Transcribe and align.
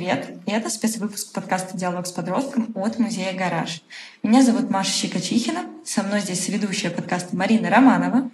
привет! 0.00 0.28
Это 0.46 0.70
спецвыпуск 0.70 1.30
подкаста 1.34 1.76
«Диалог 1.76 2.06
с 2.06 2.10
подростком» 2.10 2.72
от 2.74 2.98
музея 2.98 3.34
«Гараж». 3.34 3.82
Меня 4.22 4.42
зовут 4.42 4.70
Маша 4.70 4.90
Щекочихина, 4.90 5.66
со 5.84 6.02
мной 6.02 6.22
здесь 6.22 6.48
ведущая 6.48 6.88
подкаста 6.88 7.36
Марина 7.36 7.68
Романова. 7.68 8.30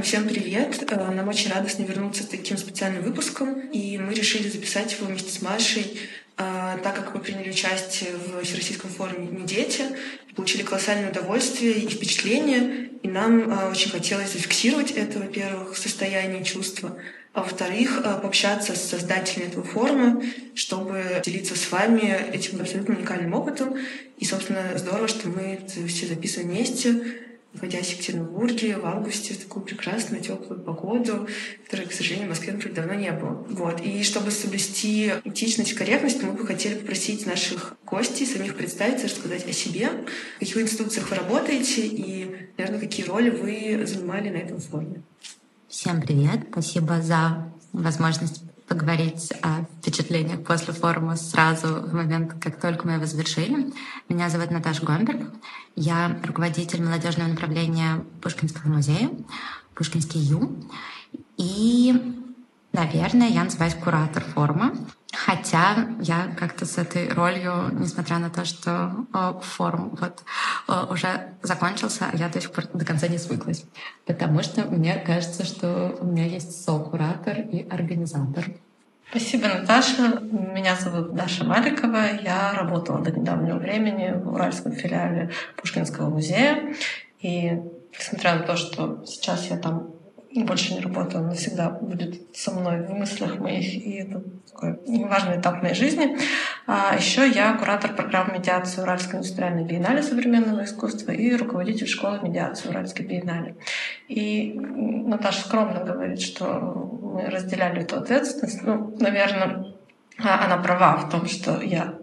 Всем 0.00 0.28
привет! 0.28 0.80
Э, 0.92 1.10
нам 1.10 1.26
очень 1.26 1.50
радостно 1.50 1.82
вернуться 1.82 2.22
с 2.22 2.26
таким 2.26 2.56
специальным 2.56 3.02
выпуском, 3.02 3.68
и 3.70 3.98
мы 3.98 4.14
решили 4.14 4.48
записать 4.48 4.92
его 4.92 5.06
вместе 5.06 5.32
с 5.32 5.42
Машей, 5.42 5.98
э, 6.38 6.78
так 6.84 6.94
как 6.94 7.12
мы 7.16 7.20
приняли 7.20 7.50
участие 7.50 8.12
в 8.12 8.44
Всероссийском 8.44 8.88
форуме 8.88 9.26
«Не 9.26 9.44
дети», 9.44 9.82
получили 10.36 10.62
колоссальное 10.62 11.10
удовольствие 11.10 11.80
и 11.80 11.88
впечатление, 11.88 12.90
и 13.02 13.08
нам 13.08 13.50
э, 13.50 13.70
очень 13.72 13.90
хотелось 13.90 14.34
зафиксировать 14.34 14.92
это, 14.92 15.18
во-первых, 15.18 15.76
состояние 15.76 16.42
и 16.42 16.44
чувства, 16.44 16.96
а 17.32 17.42
во-вторых, 17.42 18.02
э, 18.04 18.20
пообщаться 18.20 18.74
с 18.74 18.90
создателями 18.90 19.48
этого 19.48 19.64
форума, 19.64 20.22
чтобы 20.54 21.02
делиться 21.24 21.56
с 21.56 21.70
вами 21.70 22.30
этим 22.32 22.60
абсолютно 22.60 22.94
уникальным 22.94 23.32
опытом. 23.32 23.76
И, 24.18 24.24
собственно, 24.24 24.76
здорово, 24.76 25.08
что 25.08 25.28
мы 25.28 25.58
все 25.66 26.06
записываем 26.06 26.50
вместе, 26.50 27.02
находясь 27.54 27.86
в 27.86 27.92
Екатеринбурге 27.92 28.76
в 28.76 28.86
августе 28.86 29.34
в 29.34 29.38
такую 29.38 29.64
прекрасную 29.64 30.22
теплую 30.22 30.60
погоду, 30.60 31.26
которой, 31.64 31.86
к 31.86 31.92
сожалению, 31.92 32.26
в 32.26 32.30
Москве, 32.30 32.52
например, 32.52 32.76
давно 32.76 32.94
не 32.94 33.12
было. 33.12 33.46
Вот. 33.48 33.80
И 33.80 34.02
чтобы 34.02 34.30
соблюсти 34.30 35.12
этичность 35.24 35.72
и 35.72 35.74
корректность, 35.74 36.22
мы 36.22 36.32
бы 36.32 36.46
хотели 36.46 36.74
попросить 36.74 37.26
наших 37.26 37.76
гостей 37.84 38.26
самих 38.26 38.56
представиться, 38.56 39.06
рассказать 39.06 39.48
о 39.48 39.52
себе, 39.52 39.88
в 40.36 40.40
каких 40.40 40.56
институциях 40.58 41.10
вы 41.10 41.16
работаете 41.16 41.82
и, 41.86 42.48
наверное, 42.58 42.80
какие 42.80 43.06
роли 43.06 43.30
вы 43.30 43.86
занимали 43.86 44.28
на 44.28 44.36
этом 44.36 44.58
форуме. 44.58 45.02
Всем 45.72 46.02
привет! 46.02 46.48
Спасибо 46.52 47.00
за 47.00 47.50
возможность 47.72 48.42
поговорить 48.68 49.32
о 49.40 49.64
впечатлениях 49.80 50.44
после 50.44 50.74
форума 50.74 51.16
сразу 51.16 51.66
в 51.76 51.94
момент, 51.94 52.34
как 52.42 52.60
только 52.60 52.86
мы 52.86 52.92
его 52.92 53.06
завершили. 53.06 53.72
Меня 54.06 54.28
зовут 54.28 54.50
Наташа 54.50 54.84
Гомберг. 54.84 55.32
Я 55.74 56.20
руководитель 56.24 56.82
молодежного 56.82 57.28
направления 57.28 58.04
Пушкинского 58.20 58.68
музея, 58.70 59.12
Пушкинский 59.74 60.20
Ю. 60.20 60.62
И, 61.38 62.21
наверное, 62.72 63.28
я 63.28 63.44
называюсь 63.44 63.74
куратор 63.74 64.22
форума. 64.22 64.72
Хотя 65.14 65.88
я 66.00 66.34
как-то 66.38 66.64
с 66.64 66.78
этой 66.78 67.08
ролью, 67.10 67.68
несмотря 67.72 68.18
на 68.18 68.30
то, 68.30 68.46
что 68.46 69.06
э, 69.12 69.34
форум 69.42 69.96
вот 70.00 70.22
э, 70.68 70.86
уже 70.90 71.34
закончился, 71.42 72.06
я 72.14 72.30
до 72.30 72.40
сих 72.40 72.50
пор 72.50 72.64
до 72.72 72.84
конца 72.86 73.08
не 73.08 73.18
свыклась. 73.18 73.64
Потому 74.06 74.42
что 74.42 74.62
мне 74.64 74.94
кажется, 74.96 75.44
что 75.44 75.96
у 76.00 76.06
меня 76.06 76.24
есть 76.24 76.64
со-куратор 76.64 77.40
и 77.40 77.68
организатор. 77.68 78.46
Спасибо, 79.10 79.48
Наташа. 79.48 80.20
Меня 80.22 80.74
зовут 80.76 81.14
Даша 81.14 81.44
Маликова. 81.44 82.22
Я 82.22 82.54
работала 82.54 83.00
до 83.00 83.12
недавнего 83.12 83.58
времени 83.58 84.14
в 84.14 84.32
Уральском 84.32 84.72
филиале 84.72 85.30
Пушкинского 85.56 86.08
музея. 86.08 86.74
И 87.20 87.60
несмотря 87.98 88.36
на 88.36 88.44
то, 88.44 88.56
что 88.56 89.04
сейчас 89.04 89.50
я 89.50 89.58
там 89.58 89.90
больше 90.34 90.74
не 90.74 90.80
работаю, 90.80 91.24
она 91.24 91.34
всегда 91.34 91.70
будет 91.70 92.36
со 92.36 92.50
мной 92.52 92.86
в 92.86 92.90
мыслях 92.90 93.38
моих, 93.38 93.74
и 93.74 93.92
это 93.96 94.22
такой 94.50 94.78
важный 95.08 95.38
этап 95.38 95.62
моей 95.62 95.74
жизни. 95.74 96.16
А 96.66 96.96
еще 96.96 97.28
я 97.28 97.52
куратор 97.54 97.94
программы 97.94 98.38
медиации 98.38 98.80
Уральской 98.80 99.18
индустриальной 99.18 99.64
биеннале 99.64 100.02
современного 100.02 100.64
искусства 100.64 101.12
и 101.12 101.34
руководитель 101.36 101.86
школы 101.86 102.20
медиации 102.22 102.68
Уральской 102.68 103.06
биеннале. 103.06 103.56
И 104.08 104.52
Наташа 104.54 105.40
скромно 105.40 105.84
говорит, 105.84 106.20
что 106.20 106.90
мы 107.02 107.28
разделяли 107.28 107.82
эту 107.82 107.96
ответственность. 107.96 108.62
Ну, 108.62 108.96
наверное, 108.98 109.74
она 110.18 110.56
права 110.58 110.96
в 110.96 111.10
том, 111.10 111.26
что 111.26 111.60
я 111.60 111.94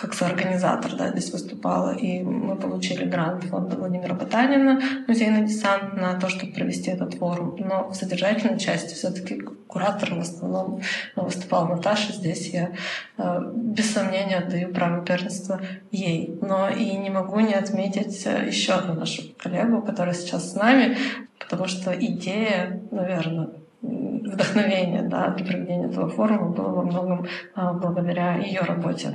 как 0.00 0.14
соорганизатор 0.14 0.94
да, 0.96 1.10
здесь 1.10 1.32
выступала, 1.32 1.90
и 1.90 2.22
мы 2.22 2.54
получили 2.54 3.04
грант 3.04 3.44
фонда 3.44 3.76
Владимира 3.76 4.14
Потанина, 4.14 4.80
музейный 5.08 5.46
десант, 5.46 5.94
на 5.94 6.14
то, 6.14 6.28
чтобы 6.28 6.52
провести 6.52 6.90
этот 6.90 7.14
форум. 7.14 7.56
Но 7.58 7.88
в 7.88 7.94
содержательной 7.94 8.60
части 8.60 8.94
все 8.94 9.10
таки 9.10 9.40
куратором 9.66 10.18
в 10.18 10.22
основном 10.22 10.80
выступала 11.16 11.66
Наташа. 11.74 12.12
Здесь 12.12 12.50
я 12.50 12.70
э, 13.16 13.40
без 13.54 13.92
сомнения 13.92 14.36
отдаю 14.36 14.72
право 14.72 15.04
первенства 15.04 15.60
ей. 15.90 16.38
Но 16.42 16.68
и 16.68 16.96
не 16.96 17.10
могу 17.10 17.40
не 17.40 17.54
отметить 17.54 18.24
э, 18.24 18.46
еще 18.46 18.74
одну 18.74 18.94
нашу 18.94 19.22
коллегу, 19.36 19.82
которая 19.82 20.14
сейчас 20.14 20.52
с 20.52 20.54
нами, 20.54 20.96
потому 21.40 21.66
что 21.66 21.92
идея, 21.92 22.80
наверное, 22.92 23.48
вдохновение 23.82 25.02
да, 25.02 25.30
для 25.30 25.46
проведения 25.46 25.86
этого 25.86 26.08
форума 26.08 26.50
было 26.50 26.68
во 26.68 26.82
многом 26.82 27.26
а, 27.54 27.72
благодаря 27.72 28.36
ее 28.36 28.60
работе 28.60 29.14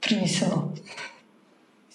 принесено. 0.00 0.74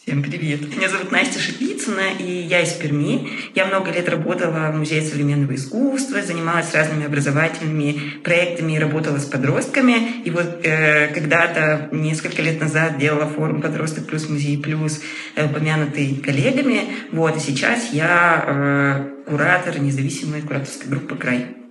Всем 0.06 0.22
привет. 0.22 0.76
Меня 0.76 0.90
зовут 0.90 1.12
Настя 1.14 1.40
Шипицына, 1.40 2.12
и 2.20 2.30
я 2.30 2.60
из 2.60 2.74
Перми. 2.74 3.30
Я 3.56 3.68
много 3.68 3.90
лет 3.90 4.10
работала 4.10 4.70
в 4.70 4.76
Музее 4.76 5.02
современного 5.02 5.56
искусства, 5.56 6.22
занималась 6.22 6.74
разными 6.74 7.06
образовательными 7.06 8.20
проектами 8.22 8.74
и 8.74 8.80
работала 8.80 9.18
с 9.18 9.24
подростками. 9.24 10.22
И 10.26 10.30
вот 10.30 10.60
э, 10.66 11.08
когда-то, 11.14 11.88
несколько 11.94 12.42
лет 12.42 12.60
назад, 12.60 12.98
делала 12.98 13.28
форум 13.28 13.62
«Подросток 13.62 14.06
плюс 14.06 14.28
Музей 14.28 14.62
плюс», 14.62 15.00
э, 15.36 15.46
упомянутый 15.46 16.18
коллегами. 16.18 16.82
Вот, 17.14 17.38
и 17.38 17.40
сейчас 17.40 17.94
я 17.94 18.44
э, 18.46 19.30
куратор 19.30 19.80
независимой 19.80 20.42
кураторской 20.42 20.90
группы 20.90 21.16
«Край». 21.16 21.63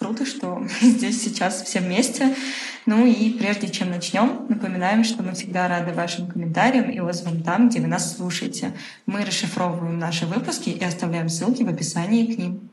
Круто, 0.00 0.24
что 0.24 0.46
мы 0.56 0.68
здесь 0.80 1.22
сейчас 1.22 1.62
все 1.62 1.80
вместе. 1.80 2.34
Ну 2.86 3.04
и 3.04 3.30
прежде 3.38 3.68
чем 3.68 3.90
начнем, 3.90 4.46
напоминаем, 4.48 5.04
что 5.04 5.22
мы 5.22 5.34
всегда 5.34 5.68
рады 5.68 5.92
вашим 5.92 6.26
комментариям 6.26 6.90
и 6.90 6.98
отзывам 7.00 7.42
там, 7.42 7.68
где 7.68 7.80
вы 7.80 7.86
нас 7.86 8.16
слушаете. 8.16 8.72
Мы 9.04 9.26
расшифровываем 9.26 9.98
наши 9.98 10.24
выпуски 10.24 10.70
и 10.70 10.82
оставляем 10.82 11.28
ссылки 11.28 11.64
в 11.64 11.68
описании 11.68 12.32
к 12.32 12.38
ним. 12.38 12.70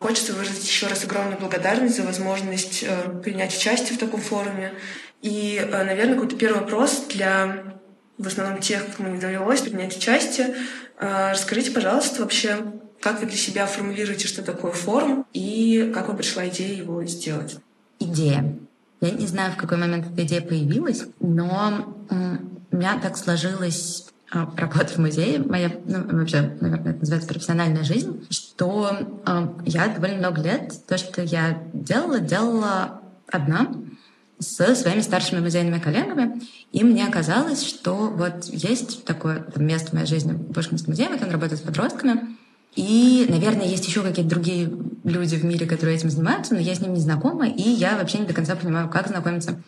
Хочется 0.00 0.32
выразить 0.32 0.66
еще 0.66 0.86
раз 0.86 1.04
огромную 1.04 1.38
благодарность 1.38 1.96
за 1.96 2.02
возможность 2.04 2.82
э, 2.82 3.20
принять 3.22 3.54
участие 3.54 3.94
в 3.94 4.00
таком 4.00 4.22
форуме. 4.22 4.72
И, 5.20 5.62
э, 5.62 5.84
наверное, 5.84 6.14
какой-то 6.14 6.36
первый 6.36 6.60
вопрос 6.60 7.04
для 7.10 7.78
в 8.20 8.26
основном 8.26 8.60
тех, 8.60 8.84
кому 8.96 9.14
не 9.14 9.18
довелось 9.18 9.62
принять 9.62 9.96
участие. 9.96 10.54
Э, 11.00 11.32
расскажите, 11.32 11.70
пожалуйста, 11.70 12.22
вообще, 12.22 12.58
как 13.00 13.20
вы 13.20 13.26
для 13.26 13.36
себя 13.36 13.66
формулируете, 13.66 14.28
что 14.28 14.42
такое 14.42 14.72
форум, 14.72 15.26
и 15.32 15.90
как 15.94 16.08
вам 16.08 16.16
пришла 16.18 16.46
идея 16.48 16.76
его 16.76 17.02
сделать? 17.06 17.56
Идея. 17.98 18.54
Я 19.00 19.10
не 19.10 19.26
знаю, 19.26 19.52
в 19.52 19.56
какой 19.56 19.78
момент 19.78 20.06
эта 20.12 20.24
идея 20.24 20.42
появилась, 20.42 21.04
но 21.20 21.96
у 22.10 22.76
меня 22.76 23.00
так 23.02 23.16
сложилось 23.16 24.10
а, 24.30 24.48
работа 24.56 24.92
в 24.92 24.98
музее, 24.98 25.40
моя, 25.40 25.72
ну, 25.86 26.18
вообще, 26.18 26.54
наверное, 26.60 26.92
это 26.92 27.00
называется 27.00 27.28
профессиональная 27.28 27.82
жизнь, 27.82 28.26
что 28.30 29.20
э, 29.26 29.48
я 29.64 29.88
довольно 29.88 30.18
много 30.18 30.42
лет 30.42 30.72
то, 30.86 30.98
что 30.98 31.22
я 31.22 31.60
делала, 31.72 32.20
делала 32.20 33.00
одна 33.26 33.72
со 34.40 34.74
своими 34.74 35.00
старшими 35.00 35.40
музейными 35.40 35.78
коллегами, 35.78 36.40
и 36.72 36.82
мне 36.82 37.06
казалось, 37.08 37.62
что 37.62 37.94
вот 37.94 38.46
есть 38.46 39.04
такое 39.04 39.40
там, 39.40 39.66
место 39.66 39.90
в 39.90 39.92
моей 39.92 40.06
жизни 40.06 40.32
в 40.32 40.52
Пушкинском 40.52 40.92
музее, 40.92 41.10
вот 41.10 41.22
он 41.22 41.30
работает 41.30 41.60
с 41.60 41.64
подростками, 41.64 42.36
и, 42.74 43.26
наверное, 43.28 43.66
есть 43.66 43.86
еще 43.86 44.02
какие-то 44.02 44.30
другие 44.30 44.70
люди 45.04 45.36
в 45.36 45.44
мире, 45.44 45.66
которые 45.66 45.96
этим 45.96 46.08
занимаются, 46.08 46.54
но 46.54 46.60
я 46.60 46.74
с 46.74 46.80
ними 46.80 46.94
не 46.94 47.00
знакома, 47.00 47.48
и 47.48 47.62
я 47.62 47.96
вообще 47.96 48.18
не 48.18 48.26
до 48.26 48.32
конца 48.32 48.56
понимаю, 48.56 48.88
как 48.88 49.08
знакомиться, 49.08 49.62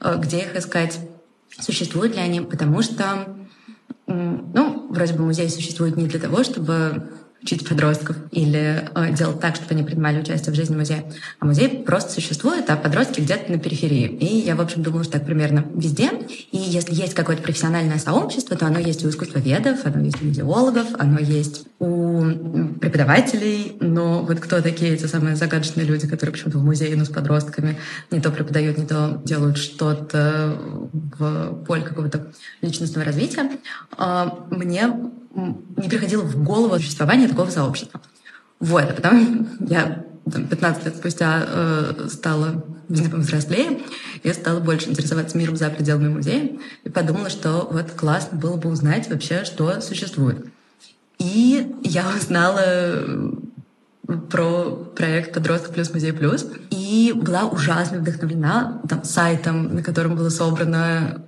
э, 0.00 0.16
где 0.18 0.40
их 0.40 0.54
искать, 0.54 0.98
существуют 1.58 2.14
ли 2.14 2.20
они, 2.20 2.42
потому 2.42 2.82
что, 2.82 3.36
ну, 4.06 4.88
вроде 4.90 5.14
бы 5.14 5.24
музей 5.24 5.48
существует 5.48 5.96
не 5.96 6.06
для 6.06 6.20
того, 6.20 6.44
чтобы 6.44 7.10
учить 7.42 7.68
подростков 7.68 8.16
или 8.32 8.88
э, 8.94 9.14
делать 9.14 9.40
так, 9.40 9.56
чтобы 9.56 9.70
они 9.72 9.82
принимали 9.82 10.20
участие 10.20 10.52
в 10.52 10.56
жизни 10.56 10.76
музея. 10.76 11.04
А 11.38 11.46
музей 11.46 11.68
просто 11.68 12.12
существует, 12.12 12.68
а 12.68 12.76
подростки 12.76 13.20
где-то 13.20 13.52
на 13.52 13.58
периферии. 13.58 14.06
И 14.06 14.40
я, 14.40 14.56
в 14.56 14.60
общем, 14.60 14.82
думала, 14.82 15.04
что 15.04 15.14
так 15.14 15.26
примерно 15.26 15.64
везде. 15.74 16.10
И 16.50 16.56
если 16.56 16.94
есть 16.94 17.14
какое-то 17.14 17.42
профессиональное 17.42 17.98
сообщество, 17.98 18.56
то 18.56 18.66
оно 18.66 18.78
есть 18.78 19.04
у 19.04 19.08
искусствоведов, 19.08 19.84
оно 19.84 20.04
есть 20.04 20.20
у 20.20 20.26
музеологов, 20.26 20.88
оно 20.98 21.18
есть 21.20 21.66
у 21.78 22.24
преподавателей. 22.80 23.76
Но 23.80 24.22
вот 24.22 24.40
кто 24.40 24.60
такие 24.60 24.94
эти 24.94 25.06
самые 25.06 25.36
загадочные 25.36 25.86
люди, 25.86 26.08
которые 26.08 26.32
почему-то 26.32 26.58
в 26.58 26.64
музее, 26.64 26.96
ну, 26.96 27.04
с 27.04 27.08
подростками 27.08 27.78
не 28.10 28.20
то 28.20 28.30
преподают, 28.30 28.78
не 28.78 28.86
то 28.86 29.22
делают 29.24 29.58
что-то 29.58 30.58
в 30.92 31.64
поле 31.66 31.82
какого-то 31.82 32.32
личностного 32.62 33.06
развития. 33.06 33.48
А, 33.96 34.46
мне 34.50 34.92
не 35.76 35.88
приходило 35.88 36.22
в 36.22 36.42
голову 36.42 36.76
существование 36.76 37.28
такого 37.28 37.50
сообщества. 37.50 38.00
Вот, 38.60 38.84
а 38.84 38.92
потом 38.94 39.48
я 39.60 40.04
там, 40.30 40.46
15 40.46 40.84
лет 40.84 40.96
спустя 40.96 41.44
э, 41.46 42.08
стала 42.10 42.64
взрослее 42.88 43.80
и 44.22 44.32
стала 44.32 44.60
больше 44.60 44.90
интересоваться 44.90 45.36
миром 45.36 45.56
за 45.56 45.68
пределами 45.70 46.08
музея 46.08 46.50
и 46.84 46.88
подумала, 46.88 47.28
что 47.30 47.68
вот 47.70 47.90
классно 47.92 48.38
было 48.38 48.56
бы 48.56 48.70
узнать 48.70 49.08
вообще, 49.10 49.44
что 49.44 49.80
существует. 49.80 50.46
И 51.18 51.74
я 51.82 52.04
узнала 52.16 53.32
про 54.30 54.90
проект 54.96 55.34
«Подросток 55.34 55.74
плюс 55.74 55.92
музей 55.92 56.12
плюс». 56.12 56.46
И 56.70 57.12
была 57.14 57.44
ужасно 57.44 57.98
вдохновлена 57.98 58.80
там, 58.88 59.04
сайтом, 59.04 59.74
на 59.74 59.82
котором 59.82 60.16
было 60.16 60.30
собрано 60.30 61.24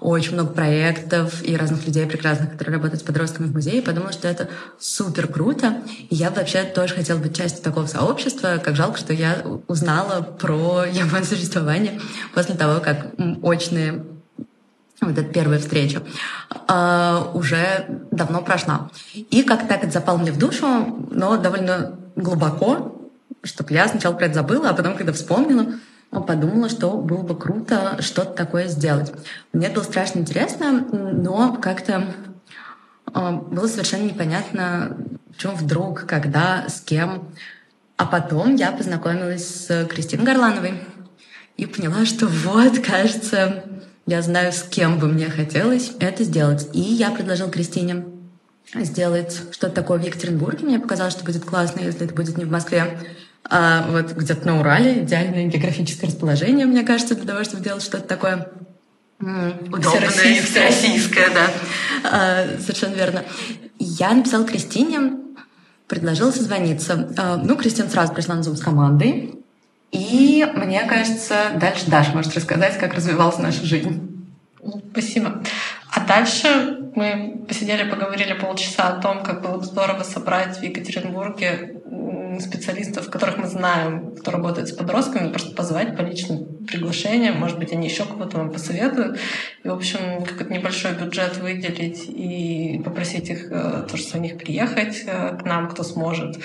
очень 0.00 0.34
много 0.34 0.52
проектов 0.52 1.42
и 1.42 1.56
разных 1.56 1.86
людей 1.86 2.06
прекрасных, 2.06 2.52
которые 2.52 2.76
работают 2.76 3.00
с 3.00 3.04
подростками 3.04 3.46
в 3.46 3.52
музее. 3.52 3.78
И 3.78 3.84
подумала, 3.84 4.12
что 4.12 4.28
это 4.28 4.48
супер 4.78 5.28
круто. 5.28 5.82
И 6.10 6.14
я 6.14 6.30
вообще 6.30 6.64
тоже 6.64 6.94
хотела 6.94 7.18
быть 7.18 7.36
частью 7.36 7.62
такого 7.62 7.86
сообщества. 7.86 8.60
Как 8.62 8.76
жалко, 8.76 8.98
что 8.98 9.12
я 9.12 9.42
узнала 9.68 10.22
про 10.22 10.84
его 10.90 11.24
существование 11.24 12.00
после 12.34 12.54
того, 12.54 12.80
как 12.80 13.08
очные 13.42 14.04
вот 15.00 15.18
эта 15.18 15.24
первая 15.24 15.58
встреча, 15.58 16.02
э, 16.68 17.22
уже 17.34 17.86
давно 18.10 18.42
прошла. 18.42 18.90
И 19.14 19.42
как 19.42 19.68
так 19.68 19.82
это 19.84 19.92
запал 19.92 20.18
мне 20.18 20.32
в 20.32 20.38
душу, 20.38 20.66
но 21.10 21.36
довольно 21.36 21.98
глубоко, 22.16 23.10
чтобы 23.42 23.74
я 23.74 23.88
сначала 23.88 24.14
про 24.14 24.26
это 24.26 24.34
забыла, 24.34 24.70
а 24.70 24.74
потом, 24.74 24.96
когда 24.96 25.12
вспомнила, 25.12 25.74
подумала, 26.20 26.68
что 26.68 26.92
было 26.92 27.22
бы 27.22 27.36
круто 27.36 27.98
что-то 28.00 28.32
такое 28.32 28.68
сделать. 28.68 29.12
Мне 29.52 29.68
было 29.68 29.82
страшно 29.82 30.20
интересно, 30.20 30.86
но 30.92 31.54
как-то 31.54 32.14
э, 33.12 33.32
было 33.32 33.66
совершенно 33.66 34.04
непонятно, 34.04 34.96
чем 35.36 35.54
вдруг, 35.54 36.06
когда, 36.06 36.68
с 36.68 36.80
кем. 36.80 37.28
А 37.96 38.06
потом 38.06 38.56
я 38.56 38.72
познакомилась 38.72 39.66
с 39.66 39.86
Кристиной 39.86 40.24
Горлановой 40.24 40.82
и 41.56 41.66
поняла, 41.66 42.04
что 42.04 42.26
вот, 42.26 42.80
кажется, 42.80 43.64
я 44.06 44.20
знаю, 44.22 44.52
с 44.52 44.62
кем 44.62 44.98
бы 44.98 45.06
мне 45.06 45.30
хотелось 45.30 45.92
это 46.00 46.24
сделать. 46.24 46.68
И 46.72 46.80
я 46.80 47.10
предложил 47.10 47.50
Кристине 47.50 48.04
сделать 48.74 49.40
что-то 49.52 49.74
такое 49.74 49.98
в 49.98 50.04
Екатеринбурге. 50.04 50.66
Мне 50.66 50.80
показалось, 50.80 51.14
что 51.14 51.24
будет 51.24 51.44
классно, 51.44 51.80
если 51.80 52.06
это 52.06 52.14
будет 52.14 52.36
не 52.36 52.44
в 52.44 52.50
Москве, 52.50 52.98
а 53.48 53.86
вот 53.88 54.12
где-то 54.12 54.46
на 54.46 54.60
Урале. 54.60 55.02
Идеальное 55.02 55.46
географическое 55.46 56.08
расположение, 56.08 56.66
мне 56.66 56.82
кажется, 56.82 57.14
для 57.14 57.26
того, 57.26 57.44
чтобы 57.44 57.62
делать 57.62 57.82
что-то 57.82 58.06
такое 58.06 58.48
удобное 59.20 60.08
и 60.24 60.40
всероссийское, 60.40 61.28
да. 61.30 61.50
А, 62.04 62.58
совершенно 62.60 62.94
верно. 62.94 63.24
Я 63.78 64.12
написала 64.12 64.44
Кристине, 64.44 65.12
предложила 65.88 66.30
созвониться. 66.30 67.12
А, 67.16 67.36
ну, 67.36 67.56
Кристина 67.56 67.88
сразу 67.88 68.12
пришла 68.12 68.34
на 68.34 68.42
зум 68.42 68.56
с 68.56 68.60
командой. 68.60 69.38
И 69.92 70.44
мне 70.56 70.82
кажется, 70.84 71.52
дальше 71.54 71.88
Даша 71.88 72.12
может 72.12 72.34
рассказать, 72.34 72.78
как 72.78 72.94
развивалась 72.94 73.38
наша 73.38 73.64
жизнь. 73.64 74.10
Спасибо. 74.90 75.42
А 75.90 76.00
дальше 76.00 76.90
мы 76.96 77.44
посидели, 77.46 77.88
поговорили 77.88 78.32
полчаса 78.32 78.88
о 78.88 79.00
том, 79.00 79.22
как 79.22 79.42
было 79.42 79.58
бы 79.58 79.64
здорово 79.64 80.02
собрать 80.02 80.58
в 80.58 80.62
Екатеринбурге 80.62 81.82
специалистов, 82.40 83.10
которых 83.10 83.38
мы 83.38 83.46
знаем, 83.46 84.14
кто 84.16 84.30
работает 84.30 84.68
с 84.68 84.72
подростками, 84.72 85.30
просто 85.30 85.54
позвать 85.54 85.96
по 85.96 86.02
личным 86.02 86.64
приглашениям, 86.66 87.38
может 87.38 87.58
быть, 87.58 87.72
они 87.72 87.88
еще 87.88 88.04
кого-то 88.04 88.38
вам 88.38 88.50
посоветуют. 88.50 89.18
И, 89.62 89.68
в 89.68 89.72
общем, 89.72 90.24
какой-то 90.24 90.52
небольшой 90.52 90.94
бюджет 90.94 91.36
выделить 91.38 92.04
и 92.08 92.80
попросить 92.84 93.30
их 93.30 93.48
э, 93.50 93.86
тоже 93.90 94.18
них 94.18 94.38
приехать 94.38 95.04
э, 95.06 95.36
к 95.36 95.44
нам, 95.44 95.68
кто 95.68 95.82
сможет 95.82 96.38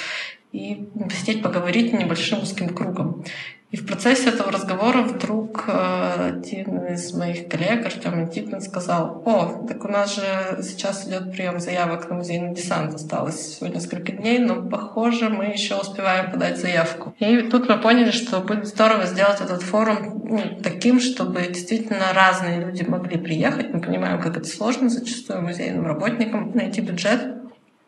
и 0.51 0.88
посидеть, 1.07 1.44
поговорить 1.44 1.94
небольшим 1.94 2.42
узким 2.42 2.69
кругом. 2.69 3.24
И 3.71 3.77
в 3.77 3.86
процессе 3.86 4.30
этого 4.30 4.51
разговора 4.51 5.04
вдруг 5.04 5.66
э, 5.68 6.30
один 6.30 6.88
из 6.88 7.13
моих 7.13 7.48
коллег, 7.48 7.86
Артем 7.86 8.16
Антипин, 8.16 8.62
сказал, 8.62 9.21
о, 9.25 9.68
так 9.68 9.86
у 9.86 9.88
нас 9.88 10.16
же 10.16 10.63
сейчас 10.63 11.07
идет 11.07 11.31
прием 11.31 11.60
заявок 11.60 12.10
на 12.10 12.16
музейный 12.16 12.56
десант, 12.56 12.95
осталось 12.95 13.36
всего 13.36 13.68
несколько 13.68 14.12
дней, 14.12 14.39
но, 14.39 14.63
похоже, 14.63 15.30
мы 15.30 15.45
еще 15.45 15.75
успеваем 15.75 16.31
подать 16.31 16.60
заявку. 16.60 17.13
И 17.19 17.44
тут 17.44 17.69
мы 17.69 17.77
поняли, 17.77 18.10
что 18.10 18.39
будет 18.39 18.66
здорово 18.66 19.06
сделать 19.06 19.39
этот 19.39 19.62
форум 19.62 20.24
ну, 20.25 20.42
таким, 20.63 21.00
чтобы 21.00 21.42
действительно 21.42 22.12
разные 22.16 22.60
люди 22.62 22.81
могли 22.81 23.19
приехать. 23.19 23.71
Мы 23.71 23.81
понимаем, 23.81 24.19
как 24.19 24.36
это 24.36 24.48
сложно 24.48 24.89
зачастую 24.89 25.44
музейным 25.44 25.86
работникам 25.86 26.54
найти 26.56 26.81
бюджет 26.81 27.36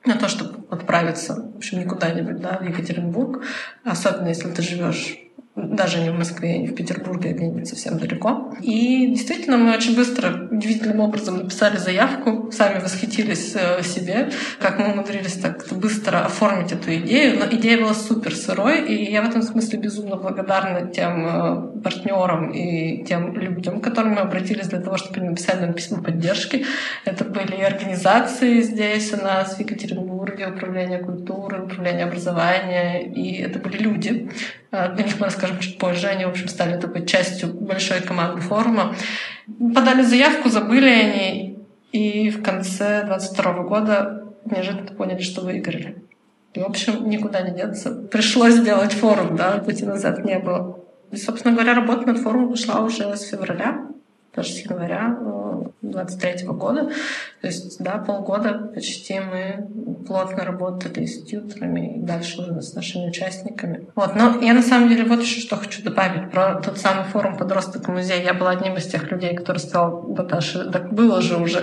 на 0.05 0.15
то, 0.15 0.27
чтобы 0.27 0.63
отправиться, 0.69 1.51
в 1.53 1.57
общем, 1.57 1.79
не 1.79 1.85
куда-нибудь, 1.85 2.39
да, 2.39 2.59
в 2.59 2.63
Екатеринбург, 2.63 3.43
особенно 3.83 4.27
если 4.27 4.51
ты 4.51 4.61
живешь 4.61 5.17
даже 5.55 5.99
не 5.99 6.09
в 6.11 6.17
Москве, 6.17 6.59
не 6.59 6.67
в 6.67 6.75
Петербурге, 6.75 7.31
а 7.31 7.33
где-нибудь 7.33 7.67
совсем 7.67 7.97
далеко. 7.97 8.53
И 8.61 9.07
действительно, 9.07 9.57
мы 9.57 9.75
очень 9.75 9.95
быстро, 9.97 10.47
удивительным 10.49 11.01
образом 11.01 11.37
написали 11.37 11.75
заявку, 11.77 12.51
сами 12.51 12.79
восхитились 12.79 13.53
э, 13.55 13.83
себе, 13.83 14.29
как 14.59 14.79
мы 14.79 14.93
умудрились 14.93 15.33
так 15.33 15.67
быстро 15.71 16.25
оформить 16.25 16.71
эту 16.71 16.95
идею. 16.95 17.39
Но 17.39 17.45
идея 17.57 17.81
была 17.81 17.93
супер 17.93 18.33
сырой, 18.33 18.87
и 18.87 19.11
я 19.11 19.21
в 19.21 19.29
этом 19.29 19.41
смысле 19.41 19.79
безумно 19.79 20.15
благодарна 20.15 20.89
тем 20.89 21.25
э, 21.27 21.81
партнерам 21.81 22.51
и 22.51 23.03
тем 23.03 23.33
людям, 23.35 23.81
к 23.81 23.83
которым 23.83 24.13
мы 24.13 24.21
обратились 24.21 24.67
для 24.67 24.79
того, 24.79 24.95
чтобы 24.95 25.19
они 25.19 25.29
написали 25.29 25.59
нам 25.59 25.73
письма 25.73 26.01
поддержки. 26.01 26.65
Это 27.03 27.25
были 27.25 27.61
организации 27.61 28.61
здесь 28.61 29.11
у 29.13 29.17
нас, 29.17 29.55
в 29.55 29.59
Екатеринбурге, 29.59 30.47
управление 30.47 30.99
культуры, 30.99 31.61
управление 31.61 32.05
образования, 32.05 33.01
и 33.03 33.41
это 33.41 33.59
были 33.59 33.77
люди, 33.77 34.29
Э, 34.71 34.93
до 34.95 35.03
них 35.03 35.19
мы 35.19 35.27
расскажем 35.41 35.59
чуть 35.59 35.77
позже. 35.77 36.07
Они, 36.07 36.25
в 36.25 36.29
общем, 36.29 36.47
стали 36.47 36.79
такой 36.79 37.05
частью 37.05 37.53
большой 37.53 38.01
команды 38.01 38.41
форума. 38.41 38.95
Подали 39.73 40.03
заявку, 40.03 40.49
забыли 40.49 40.89
они, 40.89 41.59
и 41.91 42.29
в 42.29 42.43
конце 42.43 43.03
22 43.05 43.63
года 43.63 44.23
неожиданно 44.45 44.91
поняли, 44.95 45.21
что 45.21 45.41
выиграли. 45.41 46.03
И, 46.53 46.59
в 46.59 46.65
общем, 46.65 47.09
никуда 47.09 47.41
не 47.41 47.55
деться. 47.55 47.91
Пришлось 47.91 48.55
сделать 48.55 48.93
форум, 48.93 49.35
да, 49.35 49.59
пути 49.59 49.85
назад 49.85 50.23
не 50.25 50.39
было. 50.39 50.79
И, 51.11 51.17
собственно 51.17 51.53
говоря, 51.53 51.73
работа 51.73 52.07
над 52.07 52.19
форумом 52.19 52.49
пошла 52.49 52.81
уже 52.81 53.15
с 53.15 53.23
февраля 53.23 53.87
даже 54.35 54.51
с 54.51 54.59
января 54.65 55.17
23 55.81 56.31
э, 56.31 56.45
года. 56.53 56.91
То 57.41 57.47
есть, 57.47 57.83
да, 57.83 57.97
полгода 57.97 58.53
почти 58.73 59.19
мы 59.19 59.67
плотно 60.07 60.45
работали 60.45 61.05
с 61.05 61.23
тьютерами 61.23 61.97
и 61.97 62.01
дальше 62.01 62.41
уже 62.41 62.61
с 62.61 62.73
нашими 62.73 63.07
участниками. 63.09 63.87
Вот. 63.95 64.15
Но 64.15 64.39
я 64.41 64.53
на 64.53 64.61
самом 64.61 64.89
деле 64.89 65.03
вот 65.03 65.21
еще 65.21 65.41
что 65.41 65.57
хочу 65.57 65.83
добавить 65.83 66.31
про 66.31 66.61
тот 66.61 66.77
самый 66.77 67.05
форум 67.05 67.37
подросток 67.37 67.87
музей. 67.87 68.23
Я 68.23 68.33
была 68.33 68.51
одним 68.51 68.77
из 68.77 68.87
тех 68.87 69.11
людей, 69.11 69.35
который 69.35 69.57
сказал, 69.57 70.03
Наташа, 70.03 70.71
так 70.71 70.93
было 70.93 71.21
же 71.21 71.37
уже. 71.37 71.61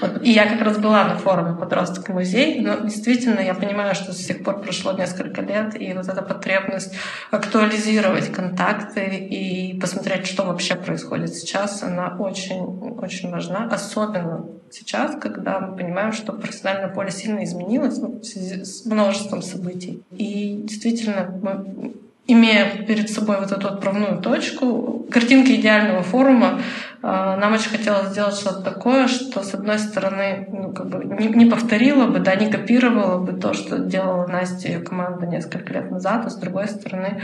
Вот. 0.00 0.22
И 0.22 0.30
я 0.30 0.46
как 0.48 0.62
раз 0.62 0.78
была 0.78 1.04
на 1.04 1.16
форуме 1.16 1.54
«Подросток 1.54 2.08
музей», 2.08 2.60
но 2.60 2.80
действительно 2.80 3.40
я 3.40 3.54
понимаю, 3.54 3.94
что 3.94 4.12
с 4.12 4.24
тех 4.24 4.42
пор 4.42 4.60
прошло 4.60 4.92
несколько 4.92 5.42
лет, 5.42 5.80
и 5.80 5.92
вот 5.92 6.08
эта 6.08 6.22
потребность 6.22 6.94
актуализировать 7.30 8.32
контакты 8.32 9.06
и 9.06 9.78
посмотреть, 9.78 10.26
что 10.26 10.44
вообще 10.44 10.76
происходит 10.76 11.34
сейчас, 11.34 11.82
она 11.82 12.16
очень-очень 12.18 13.30
важна, 13.30 13.68
особенно 13.70 14.46
сейчас, 14.70 15.16
когда 15.20 15.60
мы 15.60 15.76
понимаем, 15.76 16.12
что 16.12 16.32
профессиональное 16.32 16.88
поле 16.88 17.10
сильно 17.10 17.44
изменилось 17.44 17.98
ну, 17.98 18.20
с 18.22 18.84
множеством 18.84 19.42
событий. 19.42 20.02
И 20.10 20.62
действительно 20.64 21.30
мы 21.42 21.94
имея 22.28 22.84
перед 22.86 23.10
собой 23.10 23.40
вот 23.40 23.50
эту 23.50 23.68
отправную 23.68 24.20
точку, 24.20 25.06
картинки 25.10 25.52
идеального 25.52 26.02
форума, 26.02 26.60
а, 27.00 27.36
нам 27.36 27.54
очень 27.54 27.70
хотелось 27.70 28.10
сделать 28.10 28.34
что-то 28.34 28.60
такое, 28.60 29.08
что, 29.08 29.42
с 29.42 29.54
одной 29.54 29.78
стороны, 29.78 30.46
ну, 30.52 30.72
как 30.72 30.90
бы 30.90 31.04
не, 31.04 31.28
не 31.28 31.46
повторило 31.46 32.06
бы, 32.06 32.18
да, 32.18 32.34
не 32.34 32.50
копировало 32.50 33.18
бы 33.18 33.32
то, 33.32 33.54
что 33.54 33.78
делала 33.78 34.26
Настя 34.26 34.68
и 34.68 34.72
ее 34.72 34.80
команда 34.80 35.26
несколько 35.26 35.72
лет 35.72 35.90
назад, 35.90 36.26
а 36.26 36.30
с 36.30 36.36
другой 36.36 36.68
стороны, 36.68 37.22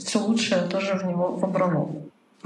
все 0.00 0.18
лучшее 0.18 0.62
тоже 0.62 0.94
в 0.94 1.06
него 1.06 1.32
вобрало. 1.36 1.90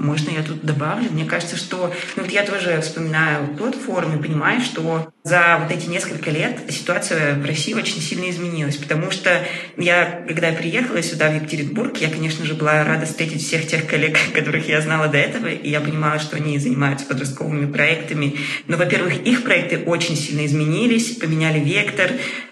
Можно 0.01 0.31
я 0.31 0.41
тут 0.41 0.63
добавлю? 0.63 1.11
Мне 1.11 1.25
кажется, 1.25 1.55
что 1.55 1.93
ну, 2.15 2.23
вот 2.23 2.31
я 2.31 2.43
тоже 2.43 2.81
вспоминаю 2.81 3.55
тот 3.55 3.75
форум 3.75 4.17
и 4.17 4.21
понимаю, 4.21 4.59
что 4.59 5.11
за 5.23 5.59
вот 5.61 5.71
эти 5.71 5.87
несколько 5.87 6.31
лет 6.31 6.59
ситуация 6.69 7.35
в 7.35 7.45
России 7.45 7.75
очень 7.75 8.01
сильно 8.01 8.27
изменилась, 8.31 8.77
потому 8.77 9.11
что 9.11 9.43
я, 9.77 10.23
когда 10.27 10.51
приехала 10.51 11.03
сюда, 11.03 11.29
в 11.29 11.35
Екатеринбург, 11.35 11.97
я, 11.97 12.09
конечно 12.09 12.45
же, 12.45 12.55
была 12.55 12.83
рада 12.83 13.05
встретить 13.05 13.45
всех 13.45 13.67
тех 13.67 13.85
коллег, 13.85 14.17
которых 14.33 14.67
я 14.67 14.81
знала 14.81 15.07
до 15.07 15.19
этого, 15.19 15.47
и 15.47 15.69
я 15.69 15.79
понимала, 15.81 16.17
что 16.17 16.35
они 16.35 16.57
занимаются 16.57 17.05
подростковыми 17.05 17.71
проектами. 17.71 18.37
Но, 18.67 18.77
во-первых, 18.77 19.21
их 19.21 19.43
проекты 19.43 19.77
очень 19.77 20.15
сильно 20.15 20.47
изменились, 20.47 21.17
поменяли 21.17 21.59
вектор, 21.59 22.09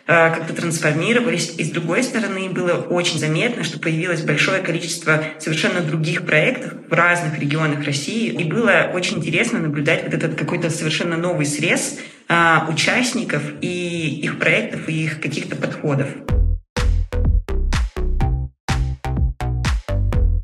как-то 0.09 0.53
трансформировались. 0.55 1.53
И 1.57 1.63
с 1.63 1.69
другой 1.69 2.01
стороны, 2.03 2.49
было 2.49 2.73
очень 2.73 3.19
заметно, 3.19 3.63
что 3.63 3.79
появилось 3.79 4.23
большое 4.23 4.61
количество 4.63 5.23
совершенно 5.37 5.81
других 5.81 6.25
проектов 6.25 6.73
в 6.89 6.93
разных 6.93 7.37
регионах 7.39 7.85
России. 7.85 8.29
И 8.29 8.43
было 8.43 8.89
очень 8.91 9.17
интересно 9.17 9.59
наблюдать 9.59 10.03
вот 10.05 10.13
этот 10.15 10.33
какой-то 10.33 10.71
совершенно 10.71 11.15
новый 11.15 11.45
срез 11.45 11.99
э, 12.27 12.57
участников 12.69 13.43
и 13.61 14.19
их 14.23 14.39
проектов, 14.39 14.89
и 14.89 15.03
их 15.03 15.21
каких-то 15.21 15.55
подходов. 15.55 16.07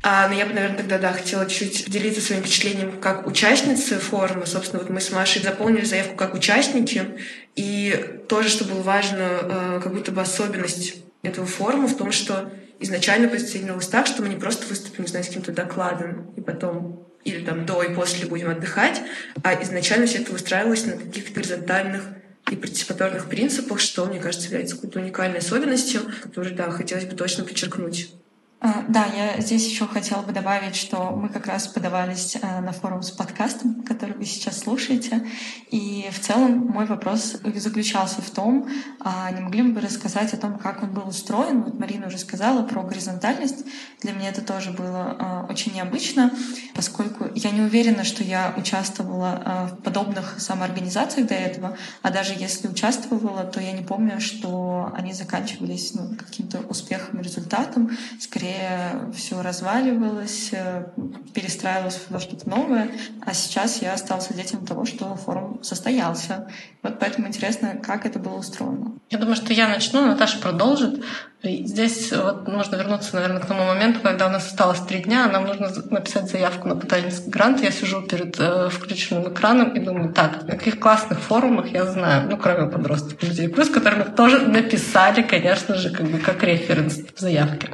А, 0.08 0.28
но 0.28 0.34
я 0.34 0.46
бы, 0.46 0.52
наверное, 0.52 0.76
тогда, 0.76 0.98
да, 0.98 1.12
хотела 1.12 1.46
чуть 1.46 1.90
делиться 1.90 2.20
своим 2.20 2.40
впечатлением 2.40 3.00
как 3.00 3.26
участницы 3.26 3.98
форума. 3.98 4.46
Собственно, 4.46 4.80
вот 4.80 4.88
мы 4.88 5.00
с 5.00 5.10
Машей 5.10 5.42
заполнили 5.42 5.84
заявку 5.84 6.14
как 6.14 6.32
участники. 6.34 7.18
И 7.56 8.22
тоже, 8.28 8.48
что 8.48 8.64
было 8.66 8.82
важно, 8.82 9.40
э, 9.42 9.80
как 9.82 9.92
будто 9.92 10.12
бы 10.12 10.20
особенность 10.20 10.94
этого 11.24 11.44
форума 11.44 11.88
в 11.88 11.96
том, 11.96 12.12
что 12.12 12.52
изначально 12.78 13.26
позиционировалось 13.26 13.88
так, 13.88 14.06
что 14.06 14.22
мы 14.22 14.28
не 14.28 14.36
просто 14.36 14.68
выступим, 14.68 15.02
не 15.02 15.08
знаю, 15.08 15.24
с 15.24 15.26
каким-то 15.26 15.50
докладом, 15.50 16.30
и 16.36 16.40
потом 16.40 17.08
или 17.24 17.44
там 17.44 17.66
до 17.66 17.82
и 17.82 17.92
после 17.92 18.28
будем 18.28 18.50
отдыхать, 18.50 19.02
а 19.42 19.60
изначально 19.60 20.06
все 20.06 20.18
это 20.18 20.30
выстраивалось 20.30 20.86
на 20.86 20.92
каких-то 20.92 21.32
горизонтальных 21.32 22.04
и 22.52 22.54
партиципаторных 22.54 23.26
принципах, 23.28 23.80
что, 23.80 24.06
мне 24.06 24.20
кажется, 24.20 24.46
является 24.46 24.76
какой-то 24.76 25.00
уникальной 25.00 25.38
особенностью, 25.38 26.02
которую, 26.22 26.54
да, 26.54 26.70
хотелось 26.70 27.06
бы 27.06 27.16
точно 27.16 27.42
подчеркнуть. 27.42 28.12
А, 28.58 28.84
да, 28.88 29.04
я 29.04 29.38
здесь 29.42 29.68
еще 29.68 29.86
хотела 29.86 30.22
бы 30.22 30.32
добавить, 30.32 30.76
что 30.76 31.10
мы 31.10 31.28
как 31.28 31.46
раз 31.46 31.68
подавались 31.68 32.38
э, 32.40 32.60
на 32.60 32.72
форум 32.72 33.02
с 33.02 33.10
подкастом, 33.10 33.82
который 33.82 34.16
вы 34.16 34.24
сейчас 34.24 34.60
слушаете. 34.60 35.26
И 35.70 36.08
в 36.10 36.20
целом 36.20 36.66
мой 36.66 36.86
вопрос 36.86 37.36
заключался 37.54 38.22
в 38.22 38.30
том, 38.30 38.66
а 39.00 39.30
не 39.30 39.42
могли 39.42 39.62
бы 39.62 39.74
вы 39.74 39.82
рассказать 39.82 40.32
о 40.32 40.38
том, 40.38 40.58
как 40.58 40.82
он 40.82 40.90
был 40.94 41.06
устроен? 41.06 41.64
Вот 41.64 41.78
Марина 41.78 42.06
уже 42.06 42.16
сказала 42.16 42.62
про 42.62 42.82
горизонтальность. 42.82 43.66
Для 44.00 44.14
меня 44.14 44.30
это 44.30 44.40
тоже 44.40 44.70
было 44.70 45.46
очень 45.50 45.74
необычно, 45.74 46.32
поскольку 46.74 47.26
я 47.34 47.50
не 47.50 47.60
уверена, 47.60 48.04
что 48.04 48.24
я 48.24 48.54
участвовала 48.56 49.70
в 49.70 49.82
подобных 49.82 50.36
самоорганизациях 50.38 51.28
до 51.28 51.34
этого, 51.34 51.76
а 52.00 52.10
даже 52.10 52.32
если 52.32 52.68
участвовала, 52.68 53.44
то 53.44 53.60
я 53.60 53.72
не 53.72 53.82
помню, 53.82 54.18
что 54.20 54.90
они 54.94 55.12
заканчивались 55.12 55.92
ну, 55.94 56.16
каким-то 56.16 56.60
успехом, 56.60 57.20
результатом. 57.20 57.90
Скорее 58.18 58.45
скорее 58.46 59.12
все 59.14 59.42
разваливалось, 59.42 60.50
э, 60.52 60.86
перестраивалось 61.34 62.00
во 62.08 62.20
что-то 62.20 62.48
новое, 62.48 62.90
а 63.24 63.34
сейчас 63.34 63.82
я 63.82 63.96
стала 63.96 64.20
свидетелем 64.20 64.64
того, 64.66 64.84
что 64.84 65.16
форум 65.16 65.62
состоялся. 65.62 66.48
Вот 66.82 66.98
поэтому 66.98 67.26
интересно, 67.28 67.76
как 67.82 68.06
это 68.06 68.18
было 68.18 68.36
устроено. 68.36 68.92
Я 69.10 69.18
думаю, 69.18 69.36
что 69.36 69.52
я 69.52 69.68
начну, 69.68 70.06
Наташа 70.06 70.38
продолжит. 70.38 71.04
Здесь 71.48 72.12
вот 72.12 72.48
нужно 72.48 72.76
вернуться, 72.76 73.14
наверное, 73.14 73.40
к 73.40 73.46
тому 73.46 73.64
моменту, 73.64 74.00
когда 74.00 74.26
у 74.26 74.30
нас 74.30 74.46
осталось 74.46 74.80
три 74.80 75.00
дня, 75.00 75.28
нам 75.28 75.46
нужно 75.46 75.70
написать 75.90 76.30
заявку 76.30 76.68
на 76.68 76.76
потенциальный 76.76 77.12
грант. 77.26 77.62
Я 77.62 77.70
сижу 77.70 78.02
перед 78.02 78.38
э, 78.38 78.68
включенным 78.68 79.32
экраном 79.32 79.74
и 79.74 79.80
думаю, 79.80 80.12
так, 80.12 80.42
на 80.44 80.56
каких 80.56 80.78
классных 80.78 81.20
форумах 81.20 81.68
я 81.68 81.84
знаю, 81.84 82.28
ну, 82.30 82.36
кроме 82.36 82.70
подростков 82.70 83.22
людей 83.22 83.48
плюс, 83.48 83.68
которые 83.68 84.04
тоже 84.04 84.40
написали, 84.40 85.22
конечно 85.22 85.74
же, 85.74 85.90
как 85.90 86.06
бы 86.06 86.18
как 86.18 86.42
референс 86.42 87.00
в 87.14 87.20
заявке. 87.20 87.68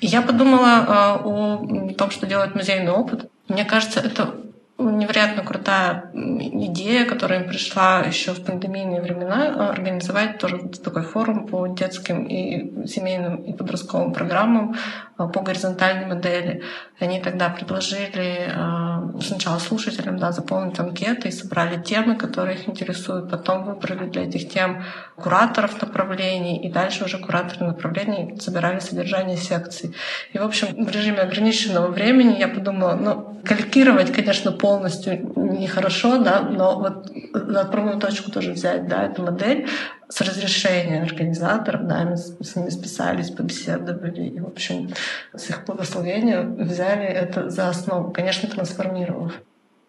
И 0.00 0.06
я 0.06 0.22
подумала 0.22 0.84
э, 0.86 1.24
о 1.24 1.94
том, 1.96 2.10
что 2.10 2.26
делает 2.26 2.54
музейный 2.54 2.92
опыт. 2.92 3.30
Мне 3.48 3.64
кажется, 3.64 4.00
это 4.00 4.34
невероятно 4.78 5.42
крутая 5.42 6.10
идея, 6.12 7.06
которая 7.06 7.42
им 7.42 7.48
пришла 7.48 8.00
еще 8.00 8.32
в 8.32 8.44
пандемийные 8.44 9.00
времена, 9.00 9.54
а, 9.56 9.70
организовать 9.70 10.38
тоже 10.38 10.68
такой 10.84 11.02
форум 11.02 11.46
по 11.46 11.66
детским 11.66 12.24
и 12.24 12.86
семейным 12.86 13.36
и 13.36 13.54
подростковым 13.54 14.12
программам 14.12 14.76
а, 15.16 15.28
по 15.28 15.40
горизонтальной 15.40 16.06
модели. 16.06 16.62
Они 17.00 17.20
тогда 17.20 17.48
предложили 17.48 18.50
а, 18.54 19.12
сначала 19.22 19.58
слушателям 19.58 20.18
да, 20.18 20.32
заполнить 20.32 20.78
анкеты 20.78 21.28
и 21.28 21.32
собрали 21.32 21.82
темы, 21.82 22.16
которые 22.16 22.58
их 22.58 22.68
интересуют. 22.68 23.30
Потом 23.30 23.64
выбрали 23.64 24.10
для 24.10 24.24
этих 24.24 24.50
тем 24.50 24.84
кураторов 25.16 25.80
направлений, 25.80 26.62
и 26.62 26.70
дальше 26.70 27.04
уже 27.04 27.18
кураторы 27.18 27.64
направлений 27.64 28.38
собирали 28.38 28.80
содержание 28.80 29.38
секций. 29.38 29.94
И, 30.34 30.38
в 30.38 30.42
общем, 30.42 30.84
в 30.84 30.90
режиме 30.90 31.20
ограниченного 31.20 31.86
времени 31.86 32.38
я 32.38 32.48
подумала, 32.48 32.94
ну, 32.94 33.35
калькировать, 33.46 34.12
конечно, 34.12 34.52
полностью 34.52 35.32
нехорошо, 35.36 36.18
да, 36.18 36.40
но 36.40 36.78
вот 36.78 37.10
на 37.32 37.60
отправную 37.60 37.98
точку 37.98 38.30
тоже 38.30 38.52
взять, 38.52 38.88
да, 38.88 39.04
эту 39.04 39.22
модель 39.22 39.68
с 40.08 40.20
разрешения 40.20 41.02
организаторов, 41.02 41.86
да, 41.86 42.04
мы 42.04 42.16
с 42.16 42.56
ними 42.56 42.70
списались, 42.70 43.30
побеседовали, 43.30 44.28
и, 44.28 44.40
в 44.40 44.46
общем, 44.46 44.90
с 45.34 45.50
их 45.50 45.64
благословения 45.64 46.42
взяли 46.42 47.06
это 47.06 47.50
за 47.50 47.68
основу, 47.68 48.10
конечно, 48.10 48.48
трансформировав. 48.48 49.32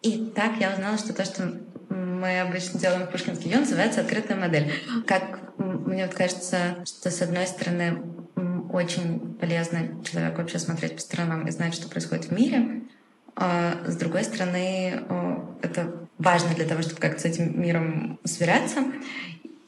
И 0.02 0.30
так 0.34 0.52
я 0.60 0.72
узнала, 0.72 0.96
что 0.96 1.12
то, 1.12 1.24
что 1.24 1.52
мы 1.88 2.40
обычно 2.40 2.78
делаем 2.78 3.06
в 3.06 3.10
Пушкинске 3.10 3.48
ее 3.48 3.58
называется 3.60 4.00
открытая 4.00 4.36
модель. 4.36 4.72
Как 5.06 5.40
мне 5.56 6.06
вот 6.06 6.14
кажется, 6.14 6.56
что 6.84 7.10
с 7.10 7.22
одной 7.22 7.46
стороны 7.46 8.02
очень 8.72 9.34
полезно 9.40 9.78
человеку 10.04 10.42
вообще 10.42 10.58
смотреть 10.58 10.96
по 10.96 11.00
сторонам 11.00 11.46
и 11.46 11.50
знать, 11.50 11.74
что 11.74 11.88
происходит 11.88 12.26
в 12.26 12.32
мире, 12.32 12.82
с 13.36 13.96
другой 13.96 14.24
стороны, 14.24 15.02
это 15.62 15.94
важно 16.18 16.54
для 16.54 16.64
того, 16.64 16.82
чтобы 16.82 17.00
как-то 17.00 17.20
с 17.20 17.24
этим 17.24 17.60
миром 17.60 18.18
сверяться. 18.24 18.84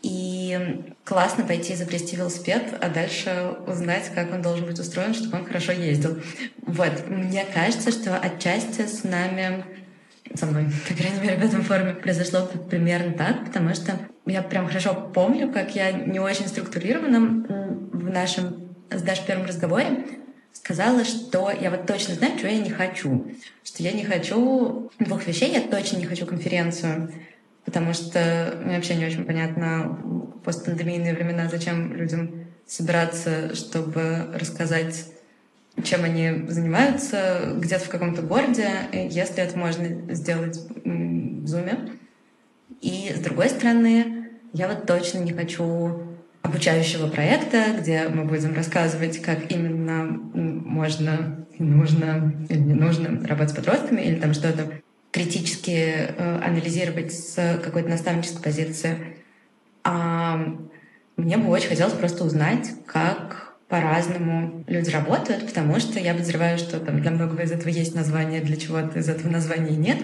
И 0.02 0.82
классно 1.04 1.44
пойти 1.44 1.74
изобрести 1.74 2.16
велосипед, 2.16 2.74
а 2.80 2.88
дальше 2.88 3.54
узнать, 3.66 4.10
как 4.14 4.32
он 4.32 4.40
должен 4.40 4.66
быть 4.66 4.78
устроен, 4.78 5.12
чтобы 5.12 5.38
он 5.38 5.44
хорошо 5.44 5.72
ездил. 5.72 6.18
Вот. 6.62 7.08
Мне 7.08 7.44
кажется, 7.44 7.90
что 7.90 8.16
отчасти 8.16 8.86
с 8.86 9.04
нами, 9.04 9.64
со 10.34 10.46
мной, 10.46 10.68
по 10.88 10.94
крайней 10.94 11.20
мере, 11.20 11.36
в 11.36 11.44
этом 11.44 11.62
форуме 11.62 11.94
произошло 11.94 12.48
примерно 12.70 13.12
так, 13.12 13.44
потому 13.44 13.74
что 13.74 13.98
я 14.24 14.42
прям 14.42 14.68
хорошо 14.68 14.94
помню, 14.94 15.52
как 15.52 15.74
я 15.74 15.92
не 15.92 16.18
очень 16.18 16.48
структурированном 16.48 17.90
в 17.92 18.10
нашем 18.10 18.70
с 18.90 19.02
Дашей 19.02 19.26
первом 19.26 19.46
разговоре 19.46 20.04
сказала, 20.52 21.04
что 21.04 21.50
я 21.50 21.70
вот 21.70 21.86
точно 21.86 22.14
знаю, 22.14 22.38
чего 22.38 22.48
я 22.48 22.58
не 22.58 22.70
хочу. 22.70 23.32
Что 23.64 23.82
я 23.82 23.92
не 23.92 24.04
хочу 24.04 24.90
двух 24.98 25.26
вещей, 25.26 25.52
я 25.52 25.60
точно 25.60 25.98
не 25.98 26.06
хочу 26.06 26.26
конференцию, 26.26 27.12
потому 27.64 27.92
что 27.92 28.60
мне 28.64 28.76
вообще 28.76 28.94
не 28.94 29.06
очень 29.06 29.24
понятно 29.24 29.98
в 30.02 30.40
постпандемийные 30.44 31.14
времена, 31.14 31.48
зачем 31.48 31.94
людям 31.94 32.46
собираться, 32.66 33.54
чтобы 33.54 34.28
рассказать, 34.34 35.06
чем 35.82 36.04
они 36.04 36.46
занимаются 36.48 37.54
где-то 37.56 37.84
в 37.84 37.88
каком-то 37.88 38.22
городе, 38.22 38.68
если 38.92 39.42
это 39.42 39.58
можно 39.58 40.14
сделать 40.14 40.56
в 40.84 41.44
Zoom. 41.44 41.98
И 42.80 43.12
с 43.14 43.20
другой 43.20 43.48
стороны, 43.48 44.30
я 44.52 44.68
вот 44.68 44.86
точно 44.86 45.18
не 45.18 45.32
хочу 45.32 46.09
обучающего 46.42 47.08
проекта, 47.08 47.76
где 47.78 48.08
мы 48.08 48.24
будем 48.24 48.54
рассказывать, 48.54 49.20
как 49.22 49.50
именно 49.52 50.04
можно, 50.34 51.46
нужно 51.58 52.34
или 52.48 52.58
не 52.58 52.74
нужно 52.74 53.26
работать 53.26 53.50
с 53.50 53.56
подростками, 53.56 54.00
или 54.00 54.16
там 54.16 54.32
что-то 54.32 54.80
критически 55.10 55.70
э, 55.70 56.40
анализировать 56.44 57.12
с 57.12 57.58
какой-то 57.62 57.88
наставнической 57.88 58.42
позиции. 58.42 58.96
А 59.84 60.40
мне 61.16 61.36
бы 61.36 61.48
очень 61.48 61.68
хотелось 61.68 61.94
просто 61.94 62.24
узнать, 62.24 62.70
как 62.86 63.54
по-разному 63.68 64.64
люди 64.66 64.90
работают, 64.90 65.46
потому 65.46 65.78
что 65.78 66.00
я 66.00 66.12
подозреваю, 66.12 66.58
что 66.58 66.80
там 66.80 67.00
для 67.00 67.10
многого 67.10 67.42
из 67.42 67.52
этого 67.52 67.68
есть 67.68 67.94
название, 67.94 68.40
для 68.40 68.56
чего-то 68.56 68.98
из 68.98 69.08
этого 69.08 69.30
названия 69.30 69.76
нет. 69.76 69.98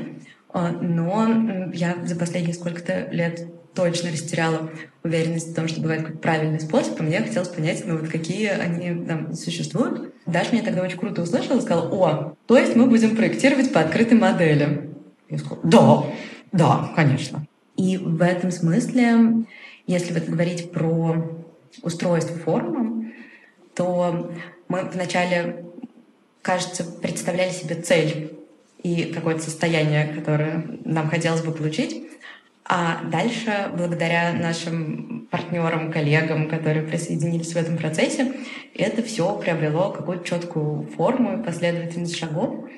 А, 0.51 0.71
но 0.71 1.71
я 1.73 1.97
за 2.05 2.17
последние 2.17 2.55
сколько-то 2.55 3.09
лет 3.11 3.47
точно 3.77 4.11
растеряла 4.11 4.71
уверенность 5.05 5.53
в 5.53 5.55
том, 5.55 5.69
что 5.69 5.81
бывает 5.81 6.03
какой-то 6.03 6.21
правильный 6.21 6.59
способ, 6.59 6.99
и 6.99 7.03
мне 7.03 7.21
хотелось 7.21 7.49
понять, 7.49 7.85
ну 7.87 7.99
вот 7.99 8.09
какие 8.09 8.49
они 8.49 9.07
там 9.07 9.35
существуют. 9.35 10.15
Даша 10.25 10.53
меня 10.53 10.65
тогда 10.65 10.83
очень 10.83 10.99
круто 10.99 11.23
услышала 11.23 11.59
и 11.59 11.61
сказала, 11.61 11.89
о, 11.91 12.35
то 12.47 12.59
есть 12.59 12.75
мы 12.75 12.87
будем 12.87 13.15
проектировать 13.15 13.73
по 13.73 13.81
открытой 13.81 14.19
модели. 14.19 14.91
Я 15.29 15.39
сказала, 15.39 15.61
да, 15.63 16.05
да, 16.53 16.93
конечно. 16.97 17.47
И 17.77 17.99
в 17.99 18.23
этом 18.23 18.51
смысле, 18.51 19.45
если 19.87 20.15
вот 20.15 20.25
говорить 20.25 20.73
про 20.73 21.39
устройство 21.83 22.37
форума, 22.39 23.05
то 23.75 24.33
мы 24.69 24.83
вначале, 24.93 25.67
кажется, 26.43 26.85
представляли 26.85 27.51
себе 27.51 27.75
цель 27.77 28.33
и 28.83 29.13
какое-то 29.13 29.43
состояние, 29.43 30.07
которое 30.15 30.65
нам 30.85 31.11
хотелось 31.11 31.43
бы 31.43 31.53
получить. 31.53 32.03
А 32.69 33.05
дальше, 33.05 33.71
благодаря 33.77 34.33
нашим 34.33 35.29
партнерам, 35.31 35.93
коллегам, 35.93 36.49
которые 36.49 36.85
присоединились 36.85 37.53
в 37.53 37.57
этом 37.57 37.77
процессе, 37.79 38.33
это 38.75 39.05
все 39.05 39.39
приобрело 39.39 39.91
какую-то 39.91 40.25
четкую 40.25 40.89
форму 40.97 41.39
и 41.39 41.45
последовательность 41.45 42.17
шагов, 42.19 42.69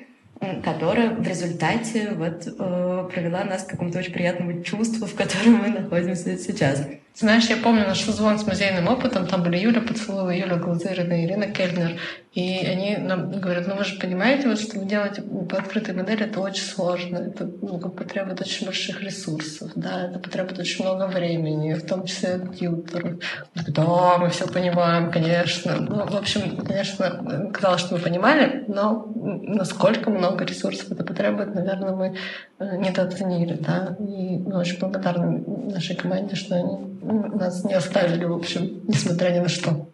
которая 0.63 1.15
в 1.15 1.27
результате 1.27 2.11
вот, 2.11 2.45
э, 2.45 3.09
провела 3.11 3.43
нас 3.43 3.63
к 3.63 3.69
какому-то 3.69 3.99
очень 3.99 4.13
приятному 4.13 4.61
чувству, 4.61 5.07
в 5.07 5.15
котором 5.15 5.55
мы 5.55 5.69
находимся 5.69 6.37
сейчас. 6.37 6.87
Знаешь, 7.19 7.49
я 7.49 7.57
помню 7.57 7.85
наш 7.85 7.99
созвон 7.99 8.39
с 8.39 8.47
музейным 8.47 8.87
опытом, 8.87 9.27
там 9.27 9.43
были 9.43 9.57
Юля 9.57 9.81
Поцелуева, 9.81 10.29
Юля 10.29 10.55
Глазырина, 10.55 11.25
Ирина 11.25 11.47
Кельнер, 11.47 11.99
и 12.33 12.65
они 12.65 12.95
нам 12.95 13.29
говорят, 13.31 13.67
ну 13.67 13.75
вы 13.75 13.83
же 13.83 13.99
понимаете, 13.99 14.47
вот, 14.47 14.57
что 14.57 14.79
вы 14.79 14.85
делаете 14.85 15.23
по 15.23 15.57
открытой 15.57 15.95
модели, 15.95 16.25
это 16.25 16.39
очень 16.39 16.63
сложно, 16.63 17.17
это 17.17 17.49
ну, 17.61 17.77
потребует 17.77 18.39
очень 18.39 18.65
больших 18.65 19.01
ресурсов, 19.01 19.71
да, 19.75 20.07
это 20.07 20.19
потребует 20.19 20.59
очень 20.59 20.85
много 20.85 21.07
времени, 21.07 21.73
в 21.73 21.85
том 21.85 22.05
числе 22.05 22.39
компьютеров. 22.39 23.19
Да, 23.67 24.17
мы 24.17 24.29
все 24.29 24.47
понимаем, 24.47 25.11
конечно. 25.11 25.75
Ну, 25.75 26.05
в 26.05 26.15
общем, 26.15 26.63
конечно, 26.65 27.49
казалось, 27.53 27.81
что 27.81 27.95
мы 27.95 28.01
понимали, 28.01 28.63
но 28.69 29.11
насколько 29.15 30.09
много 30.09 30.45
ресурсов 30.45 30.89
это 30.89 31.03
потребует, 31.03 31.53
наверное, 31.53 31.91
мы 31.91 32.15
э, 32.59 32.77
недооценили, 32.77 33.57
да, 33.59 33.97
и 33.99 34.37
мы 34.37 34.59
очень 34.59 34.79
благодарны 34.79 35.43
нашей 35.69 35.97
команде, 35.97 36.35
что 36.35 36.55
они 36.55 36.89
нас 37.13 37.63
не 37.63 37.73
оставили, 37.73 38.25
в 38.25 38.33
общем, 38.33 38.81
несмотря 38.87 39.31
ни 39.31 39.39
на 39.39 39.49
что. 39.49 39.89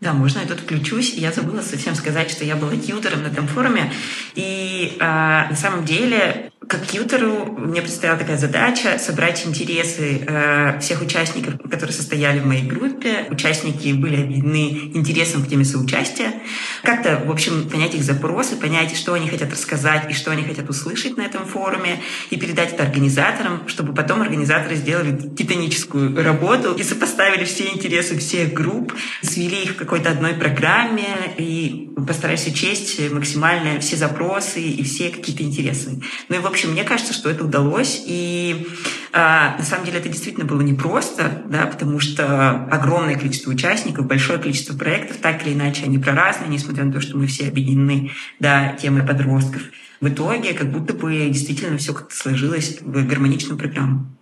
Да, 0.00 0.12
можно 0.12 0.40
я 0.40 0.46
тут 0.46 0.60
включусь. 0.60 1.14
Я 1.14 1.32
забыла 1.32 1.62
совсем 1.62 1.94
сказать, 1.94 2.30
что 2.30 2.44
я 2.44 2.56
была 2.56 2.76
тьютером 2.76 3.22
на 3.22 3.28
этом 3.28 3.48
форуме. 3.48 3.90
И 4.34 4.96
э, 5.00 5.02
на 5.02 5.56
самом 5.56 5.84
деле 5.86 6.50
как 6.68 6.86
тьютеру 6.86 7.46
мне 7.58 7.80
предстояла 7.80 8.18
такая 8.18 8.36
задача 8.36 8.98
собрать 8.98 9.46
интересы 9.46 10.22
э, 10.26 10.78
всех 10.80 11.00
участников, 11.00 11.54
которые 11.70 11.94
состояли 11.94 12.40
в 12.40 12.46
моей 12.46 12.66
группе. 12.66 13.26
Участники 13.30 13.92
были 13.92 14.22
объединены 14.22 14.96
интересом 14.96 15.44
к 15.44 15.48
теме 15.48 15.64
соучастия. 15.64 16.34
Как-то, 16.82 17.22
в 17.24 17.30
общем, 17.30 17.68
понять 17.68 17.94
их 17.94 18.02
запросы, 18.02 18.56
понять, 18.56 18.96
что 18.96 19.14
они 19.14 19.28
хотят 19.28 19.52
рассказать 19.52 20.10
и 20.10 20.14
что 20.14 20.32
они 20.32 20.42
хотят 20.42 20.68
услышать 20.68 21.16
на 21.16 21.22
этом 21.22 21.46
форуме, 21.46 22.00
и 22.30 22.36
передать 22.36 22.72
это 22.72 22.82
организаторам, 22.82 23.68
чтобы 23.68 23.94
потом 23.94 24.22
организаторы 24.22 24.74
сделали 24.74 25.16
титаническую 25.16 26.22
работу 26.22 26.74
и 26.74 26.82
сопоставили 26.82 27.44
все 27.44 27.68
интересы 27.68 28.18
всех 28.18 28.52
групп, 28.52 28.92
свели 29.22 29.62
их 29.62 29.72
в 29.72 29.76
какой-то 29.76 30.10
одной 30.10 30.34
программе 30.34 31.06
и 31.38 31.90
постарались 32.06 32.46
учесть 32.46 33.10
максимально 33.10 33.80
все 33.80 33.96
запросы 33.96 34.60
и 34.60 34.82
все 34.82 35.10
какие-то 35.10 35.42
интересы. 35.42 36.00
Ну 36.28 36.36
и, 36.36 36.38
в 36.38 36.46
общем, 36.46 36.55
мне 36.64 36.84
кажется, 36.84 37.12
что 37.12 37.28
это 37.28 37.44
удалось. 37.44 38.02
И 38.06 38.66
э, 39.12 39.16
на 39.16 39.62
самом 39.62 39.84
деле 39.84 39.98
это 39.98 40.08
действительно 40.08 40.46
было 40.46 40.60
непросто, 40.62 41.42
да, 41.48 41.66
потому 41.66 42.00
что 42.00 42.66
огромное 42.70 43.16
количество 43.16 43.50
участников, 43.50 44.06
большое 44.06 44.38
количество 44.38 44.76
проектов, 44.76 45.18
так 45.18 45.46
или 45.46 45.54
иначе, 45.54 45.84
они 45.84 45.98
про 45.98 46.14
разные, 46.14 46.48
несмотря 46.48 46.84
на 46.84 46.92
то, 46.92 47.00
что 47.00 47.16
мы 47.16 47.26
все 47.26 47.48
объединены 47.48 48.12
да, 48.40 48.72
темой 48.80 49.06
подростков. 49.06 49.62
В 50.00 50.08
итоге 50.08 50.54
как 50.54 50.70
будто 50.70 50.94
бы 50.94 51.28
действительно 51.28 51.78
все 51.78 51.94
как-то 51.94 52.14
сложилось 52.14 52.78
в 52.80 53.06
гармоничную 53.06 53.58
программу. 53.58 54.15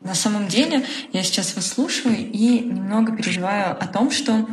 На 0.00 0.14
самом 0.14 0.48
деле, 0.48 0.82
я 1.12 1.22
сейчас 1.22 1.54
вас 1.54 1.66
слушаю 1.66 2.16
и 2.16 2.60
немного 2.60 3.14
переживаю 3.14 3.72
о 3.72 3.86
том, 3.86 4.10
что 4.10 4.46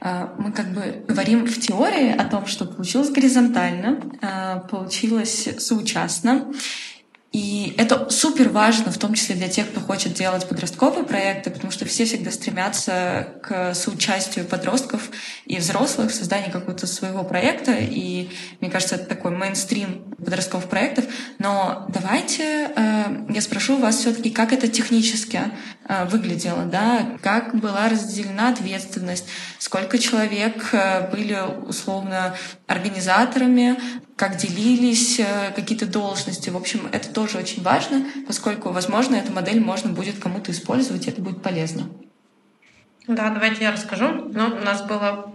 э, 0.00 0.28
мы 0.38 0.50
как 0.50 0.72
бы 0.72 1.04
говорим 1.06 1.44
в 1.46 1.60
теории 1.60 2.10
о 2.10 2.24
том, 2.24 2.46
что 2.46 2.64
получилось 2.64 3.10
горизонтально, 3.10 4.00
э, 4.22 4.60
получилось 4.70 5.46
соучастно, 5.58 6.46
и 7.34 7.74
это 7.78 8.10
супер 8.10 8.48
важно, 8.48 8.92
в 8.92 8.98
том 8.98 9.14
числе 9.14 9.34
для 9.34 9.48
тех, 9.48 9.68
кто 9.68 9.80
хочет 9.80 10.14
делать 10.14 10.48
подростковые 10.48 11.04
проекты, 11.04 11.50
потому 11.50 11.72
что 11.72 11.84
все 11.84 12.04
всегда 12.04 12.30
стремятся 12.30 13.26
к 13.42 13.74
соучастию 13.74 14.44
подростков 14.44 15.10
и 15.44 15.56
взрослых 15.56 16.12
в 16.12 16.14
создании 16.14 16.52
какого-то 16.52 16.86
своего 16.86 17.24
проекта. 17.24 17.72
И 17.72 18.30
мне 18.60 18.70
кажется, 18.70 18.94
это 18.94 19.06
такой 19.06 19.32
мейнстрим 19.32 20.14
подростковых 20.24 20.68
проектов. 20.68 21.06
Но 21.40 21.86
давайте 21.88 22.70
э, 22.76 23.26
я 23.28 23.40
спрошу 23.40 23.78
вас 23.78 23.96
все-таки, 23.96 24.30
как 24.30 24.52
это 24.52 24.68
технически 24.68 25.40
э, 25.88 26.04
выглядело, 26.04 26.66
да? 26.66 27.16
как 27.20 27.56
была 27.56 27.88
разделена 27.88 28.50
ответственность, 28.50 29.26
сколько 29.58 29.98
человек 29.98 30.68
э, 30.70 31.10
были 31.10 31.36
условно 31.66 32.36
организаторами, 32.68 33.76
как 34.16 34.36
делились 34.36 35.18
э, 35.18 35.52
какие-то 35.54 35.86
должности. 35.86 36.48
В 36.50 36.56
общем, 36.56 36.88
это 36.92 37.08
тоже 37.24 37.38
очень 37.38 37.62
важно, 37.62 38.04
поскольку, 38.26 38.70
возможно, 38.70 39.16
эту 39.16 39.32
модель 39.32 39.60
можно 39.60 39.90
будет 39.92 40.18
кому-то 40.18 40.52
использовать, 40.52 41.06
и 41.06 41.10
это 41.10 41.22
будет 41.22 41.42
полезно. 41.42 41.84
Да, 43.06 43.30
давайте 43.30 43.64
я 43.64 43.72
расскажу. 43.72 44.08
Ну, 44.08 44.46
у 44.46 44.64
нас 44.64 44.82
было 44.82 45.32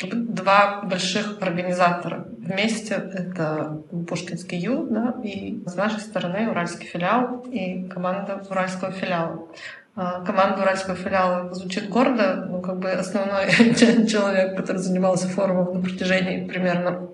два 0.00 0.82
больших 0.82 1.38
организатора 1.40 2.26
вместе. 2.38 2.94
Это 2.94 3.82
Пушкинский 4.08 4.58
Ю, 4.58 4.86
да, 4.90 5.14
и 5.22 5.62
с 5.66 5.74
нашей 5.74 6.00
стороны 6.00 6.50
Уральский 6.50 6.86
филиал 6.86 7.44
и 7.50 7.88
команда 7.88 8.42
Уральского 8.48 8.92
филиала. 8.92 9.48
А, 9.94 10.24
команда 10.24 10.62
Уральского 10.62 10.96
филиала 10.96 11.52
звучит 11.52 11.88
гордо, 11.88 12.46
но 12.48 12.60
как 12.60 12.78
бы 12.78 12.90
основной 12.90 13.50
человек, 14.06 14.56
который 14.56 14.78
занимался 14.78 15.28
форумом 15.28 15.74
на 15.74 15.80
протяжении 15.82 16.46
примерно 16.48 17.09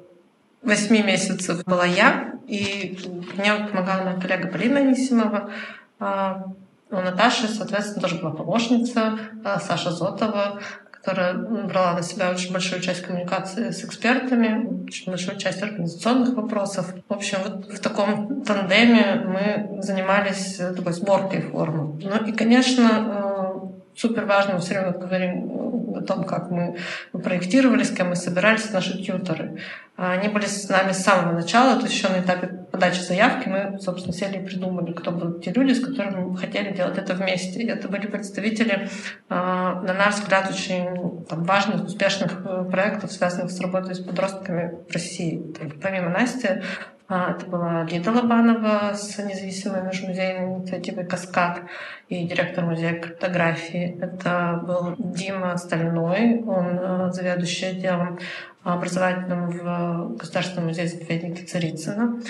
восьми 0.66 1.02
месяцев 1.02 1.64
была 1.64 1.86
я, 1.86 2.32
и 2.46 2.98
мне 3.36 3.54
помогала 3.70 4.04
моя 4.04 4.20
коллега 4.20 4.48
Полина 4.48 4.80
Анисимова. 4.80 5.50
А, 5.98 6.44
у 6.90 6.96
Наташи, 6.96 7.48
соответственно, 7.48 8.02
тоже 8.02 8.16
была 8.16 8.32
помощница, 8.32 9.18
а, 9.44 9.58
Саша 9.58 9.90
Зотова, 9.90 10.60
которая 10.92 11.34
брала 11.34 11.94
на 11.94 12.02
себя 12.02 12.30
очень 12.30 12.52
большую 12.52 12.82
часть 12.82 13.02
коммуникации 13.02 13.70
с 13.70 13.84
экспертами, 13.84 14.84
очень 14.86 15.10
большую 15.10 15.38
часть 15.38 15.62
организационных 15.62 16.34
вопросов. 16.34 16.92
В 17.08 17.12
общем, 17.12 17.38
вот 17.44 17.72
в 17.72 17.80
таком 17.80 18.42
тандеме 18.42 19.22
мы 19.24 19.82
занимались 19.82 20.56
такой 20.56 20.92
сборкой 20.92 21.42
формы. 21.42 22.00
Ну 22.02 22.26
и, 22.26 22.32
конечно, 22.32 22.88
а, 22.90 23.70
супер 23.94 24.24
важно, 24.24 24.54
мы 24.54 24.60
все 24.60 24.74
время 24.74 24.98
говорим 24.98 25.65
о 25.96 26.02
том, 26.02 26.24
как 26.24 26.50
мы 26.50 26.76
проектировали, 27.12 27.82
с 27.82 27.90
кем 27.90 28.10
мы 28.10 28.16
собирались, 28.16 28.70
наши 28.70 29.02
тьюторы. 29.02 29.58
А 29.96 30.12
они 30.12 30.28
были 30.28 30.44
с 30.44 30.68
нами 30.68 30.92
с 30.92 31.02
самого 31.02 31.32
начала, 31.32 31.76
то 31.76 31.86
есть 31.86 31.94
еще 31.94 32.08
на 32.08 32.20
этапе 32.20 32.48
подачи 32.70 33.00
заявки 33.00 33.48
мы, 33.48 33.78
собственно, 33.80 34.12
сели 34.12 34.42
и 34.42 34.44
придумали, 34.46 34.92
кто 34.92 35.10
будут 35.10 35.42
те 35.42 35.52
люди, 35.52 35.72
с 35.72 35.84
которыми 35.84 36.24
мы 36.24 36.36
хотели 36.36 36.74
делать 36.74 36.98
это 36.98 37.14
вместе. 37.14 37.60
И 37.60 37.66
это 37.66 37.88
были 37.88 38.06
представители, 38.06 38.90
а, 39.30 39.80
на 39.80 39.94
наш 39.94 40.16
взгляд, 40.16 40.50
очень 40.50 41.24
там, 41.26 41.44
важных, 41.44 41.84
успешных 41.84 42.42
э, 42.44 42.68
проектов, 42.70 43.10
связанных 43.10 43.50
с 43.50 43.60
работой 43.60 43.94
с 43.94 44.00
подростками 44.00 44.74
в 44.86 44.92
России. 44.92 45.42
Помимо 45.82 46.10
Насти, 46.10 46.60
это 47.08 47.46
была 47.46 47.84
Лида 47.84 48.10
Лобанова 48.10 48.92
с 48.94 49.16
независимой 49.18 49.82
межмузейной 49.82 50.58
инициативой 50.58 51.06
«Каскад» 51.06 51.60
и 52.08 52.26
директор 52.26 52.64
музея 52.64 53.00
картографии. 53.00 53.96
Это 54.00 54.60
был 54.66 54.96
Дима 54.98 55.56
Стальной, 55.56 56.42
он 56.42 56.78
э, 56.78 57.12
заведующий 57.12 57.66
отделом 57.66 58.18
образовательным 58.64 59.50
в 59.50 60.16
Государственном 60.16 60.68
музее-заповеднике 60.68 61.44
Царицына. 61.44 62.20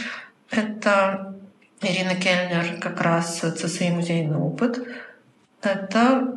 Это 0.51 1.35
Ирина 1.81 2.15
Кельнер, 2.15 2.79
как 2.81 3.01
раз 3.01 3.39
ЦСИ 3.39 3.91
«Музейный 3.91 4.37
опыт». 4.37 4.87
Это 5.62 6.35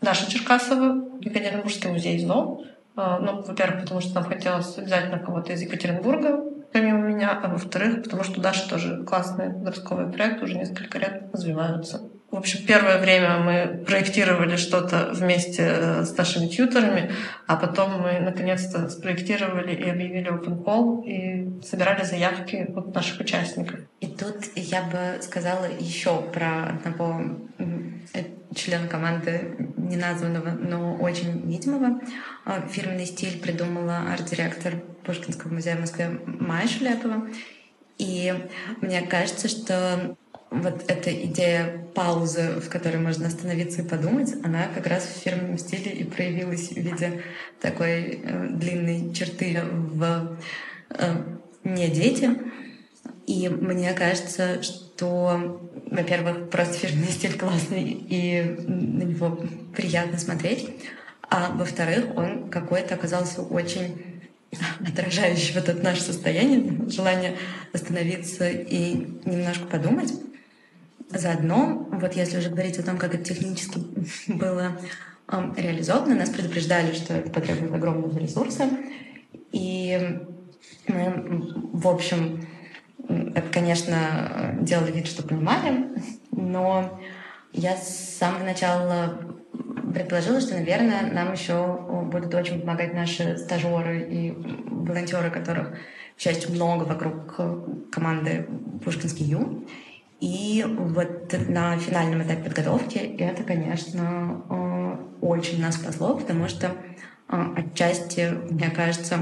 Даша 0.00 0.28
Черкасова, 0.28 1.04
Екатеринбургский 1.20 1.90
музей 1.90 2.18
ЗО. 2.18 2.64
А, 2.96 3.18
ну, 3.20 3.40
во-первых, 3.42 3.82
потому 3.82 4.00
что 4.00 4.16
нам 4.16 4.24
хотелось 4.24 4.76
обязательно 4.76 5.20
кого-то 5.20 5.52
из 5.52 5.62
Екатеринбурга, 5.62 6.42
помимо 6.72 6.98
меня, 6.98 7.38
а 7.42 7.48
во-вторых, 7.48 8.02
потому 8.02 8.24
что 8.24 8.40
Даша 8.40 8.68
тоже 8.68 9.04
классный 9.04 9.50
подростковый 9.50 10.12
проект, 10.12 10.42
уже 10.42 10.54
несколько 10.54 10.98
лет 10.98 11.24
развиваются. 11.32 12.00
В 12.30 12.36
общем, 12.36 12.64
первое 12.66 12.98
время 12.98 13.38
мы 13.40 13.84
проектировали 13.84 14.56
что-то 14.56 15.10
вместе 15.12 15.64
э, 15.68 16.04
с 16.04 16.16
нашими 16.16 16.46
тьютерами, 16.46 17.12
а 17.46 17.56
потом 17.56 18.00
мы 18.00 18.20
наконец-то 18.20 18.88
спроектировали 18.88 19.74
и 19.74 19.90
объявили 19.90 20.30
open 20.30 20.64
call 20.64 21.04
и 21.04 21.62
собирали 21.62 22.04
заявки 22.04 22.66
от 22.74 22.94
наших 22.94 23.20
участников. 23.20 23.80
И 24.00 24.06
тут 24.06 24.36
я 24.56 24.82
бы 24.82 25.22
сказала 25.22 25.66
еще 25.78 26.22
про 26.22 26.70
одного 26.70 27.20
э, 27.58 27.64
члена 28.54 28.88
команды 28.88 29.71
неназванного, 29.88 30.50
но 30.50 30.96
очень 30.96 31.46
видимого. 31.48 32.00
А, 32.44 32.60
фирменный 32.68 33.06
стиль 33.06 33.40
придумала 33.40 34.12
арт-директор 34.12 34.74
Пушкинского 35.04 35.52
музея 35.52 35.76
в 35.76 35.80
Москве 35.80 36.20
Майя 36.26 36.68
Шляпова. 36.68 37.28
И 37.98 38.34
мне 38.80 39.02
кажется, 39.02 39.48
что 39.48 40.16
вот 40.50 40.84
эта 40.88 41.12
идея 41.26 41.86
паузы, 41.94 42.60
в 42.60 42.68
которой 42.68 42.98
можно 42.98 43.26
остановиться 43.26 43.82
и 43.82 43.88
подумать, 43.88 44.34
она 44.44 44.66
как 44.74 44.86
раз 44.86 45.04
в 45.04 45.22
фирменном 45.22 45.58
стиле 45.58 45.92
и 45.92 46.04
проявилась 46.04 46.70
в 46.70 46.76
виде 46.76 47.22
такой 47.60 48.20
э, 48.22 48.48
длинной 48.50 49.14
черты 49.14 49.60
в 49.62 50.36
э, 50.90 51.14
«не 51.64 51.88
дети». 51.88 52.38
И 53.26 53.48
мне 53.48 53.92
кажется, 53.94 54.62
что, 54.62 54.91
во-первых, 55.06 56.50
просто 56.50 56.74
фирменный 56.74 57.06
стиль 57.10 57.38
классный, 57.38 57.84
и 57.84 58.42
на 58.66 59.02
него 59.02 59.38
приятно 59.74 60.18
смотреть, 60.18 60.70
а 61.28 61.50
во-вторых, 61.54 62.16
он 62.16 62.50
какой-то 62.50 62.94
оказался 62.94 63.42
очень 63.42 64.20
отражающий 64.86 65.54
вот 65.54 65.68
это 65.68 65.82
наше 65.82 66.02
состояние, 66.02 66.88
желание 66.90 67.36
остановиться 67.72 68.48
и 68.48 68.94
немножко 69.24 69.66
подумать. 69.66 70.12
Заодно, 71.08 71.88
вот 71.90 72.14
если 72.14 72.38
уже 72.38 72.48
говорить 72.48 72.78
о 72.78 72.82
том, 72.82 72.96
как 72.96 73.14
это 73.14 73.24
технически 73.24 73.80
было 74.28 74.78
реализовано, 75.56 76.14
нас 76.14 76.30
предупреждали, 76.30 76.92
что 76.94 77.14
это 77.14 77.30
потребует 77.30 77.72
огромного 77.72 78.18
ресурса. 78.18 78.68
И 79.52 80.18
мы, 80.88 81.12
в 81.72 81.88
общем, 81.88 82.46
это, 83.34 83.48
конечно, 83.52 84.56
делали 84.60 84.92
вид, 84.92 85.06
что 85.06 85.22
понимали, 85.22 85.88
но 86.30 87.00
я 87.52 87.76
с 87.76 88.16
самого 88.18 88.44
начала 88.44 89.18
предположила, 89.92 90.40
что, 90.40 90.54
наверное, 90.54 91.12
нам 91.12 91.32
еще 91.32 91.78
будут 92.10 92.34
очень 92.34 92.60
помогать 92.60 92.94
наши 92.94 93.36
стажеры 93.38 94.00
и 94.10 94.30
волонтеры, 94.66 95.30
которых, 95.30 95.72
к 96.16 96.20
счастью, 96.20 96.52
много 96.52 96.84
вокруг 96.84 97.90
команды 97.90 98.46
Пушкинский 98.84 99.26
Ю. 99.26 99.66
И 100.20 100.64
вот 100.66 101.34
на 101.48 101.76
финальном 101.78 102.22
этапе 102.22 102.44
подготовки 102.44 102.98
это, 102.98 103.42
конечно, 103.42 104.42
э, 104.48 104.96
очень 105.20 105.60
нас 105.60 105.74
спасло, 105.74 106.16
потому 106.16 106.48
что 106.48 106.70
А, 107.32 107.50
отчасти, 107.56 108.30
мне 108.50 108.68
кажется, 108.68 109.20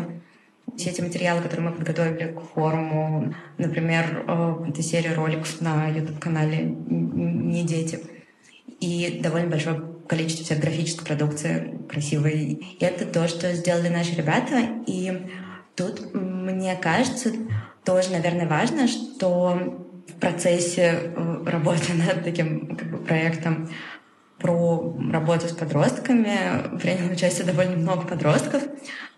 все 0.76 0.90
эти 0.90 1.00
материалы, 1.00 1.42
которые 1.42 1.70
мы 1.70 1.76
подготовили 1.76 2.33
к 2.33 2.40
форуму, 2.54 3.35
например, 3.59 4.24
э, 4.26 4.64
это 4.68 4.83
серия 4.83 5.14
роликов 5.14 5.61
на 5.61 5.88
YouTube-канале 5.88 6.64
«Не 6.64 7.64
дети», 7.64 8.00
и 8.80 9.20
довольно 9.22 9.50
большое 9.50 9.83
количество 10.09 10.44
всех 10.44 10.61
графической 10.61 11.06
продукции 11.06 11.78
красивой. 11.88 12.52
И 12.52 12.76
это 12.80 13.06
то, 13.06 13.28
что 13.28 13.52
сделали 13.54 13.88
наши 13.88 14.14
ребята. 14.14 14.61
И 14.87 15.26
тут, 15.76 16.14
мне 16.14 16.74
кажется, 16.76 17.30
тоже, 17.85 18.11
наверное, 18.11 18.48
важно, 18.48 18.88
что 18.88 19.87
в 20.09 20.12
процессе 20.18 21.12
э, 21.14 21.44
работы 21.46 21.92
над 21.94 22.24
таким 22.24 22.74
как 22.76 22.90
бы, 22.90 22.98
проектом 22.98 23.70
про 24.38 24.96
работу 25.12 25.48
с 25.48 25.52
подростками 25.52 26.78
приняло 26.78 27.12
участие 27.12 27.46
довольно 27.46 27.76
много 27.76 28.06
подростков, 28.06 28.62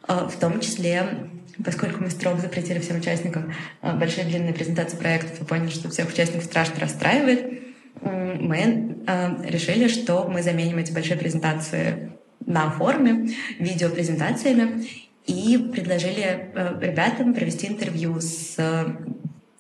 э, 0.08 0.28
в 0.28 0.38
том 0.38 0.60
числе 0.60 1.30
поскольку 1.64 2.02
мы 2.02 2.10
строго 2.10 2.40
запретили 2.40 2.78
всем 2.78 2.98
участникам 2.98 3.52
э, 3.82 3.96
большие 3.96 4.26
длинные 4.26 4.54
презентации 4.54 4.96
проектов 4.96 5.40
и 5.40 5.44
поняли, 5.44 5.70
что 5.70 5.90
всех 5.90 6.08
участников 6.08 6.44
страшно 6.44 6.80
расстраивает, 6.80 7.62
мы 8.00 8.96
решили, 9.44 9.86
что 9.86 10.26
мы 10.28 10.42
заменим 10.42 10.78
эти 10.78 10.90
большие 10.92 11.16
презентации 11.16 12.12
на 12.44 12.70
форуме 12.70 13.30
видеопрезентациями 13.60 14.88
и 15.26 15.56
предложили 15.72 16.50
ребятам 16.80 17.32
провести 17.32 17.68
интервью 17.68 18.20
с 18.20 18.56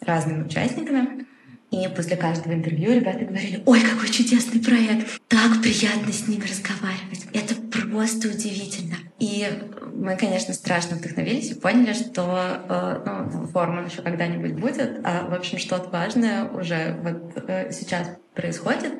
разными 0.00 0.44
участниками. 0.44 1.26
И 1.70 1.88
после 1.88 2.16
каждого 2.16 2.52
интервью 2.52 2.92
ребята 2.92 3.24
говорили, 3.24 3.62
ой, 3.64 3.80
какой 3.80 4.10
чудесный 4.10 4.60
проект, 4.60 5.20
так 5.28 5.62
приятно 5.62 6.12
с 6.12 6.28
ними 6.28 6.42
разговаривать, 6.42 7.26
это 7.32 7.54
просто 7.54 8.28
удивительно. 8.28 8.96
И 9.22 9.48
мы, 9.94 10.16
конечно, 10.16 10.52
страшно 10.52 10.96
вдохновились 10.96 11.52
и 11.52 11.54
поняли, 11.54 11.92
что 11.92 12.60
э, 12.68 13.28
ну, 13.32 13.46
форум 13.46 13.86
еще 13.86 14.02
когда-нибудь 14.02 14.54
будет, 14.54 14.98
а, 15.04 15.28
в 15.28 15.32
общем, 15.32 15.58
что-то 15.58 15.90
важное 15.90 16.46
уже 16.46 16.96
вот 17.04 17.40
э, 17.46 17.70
сейчас 17.70 18.10
происходит. 18.34 18.92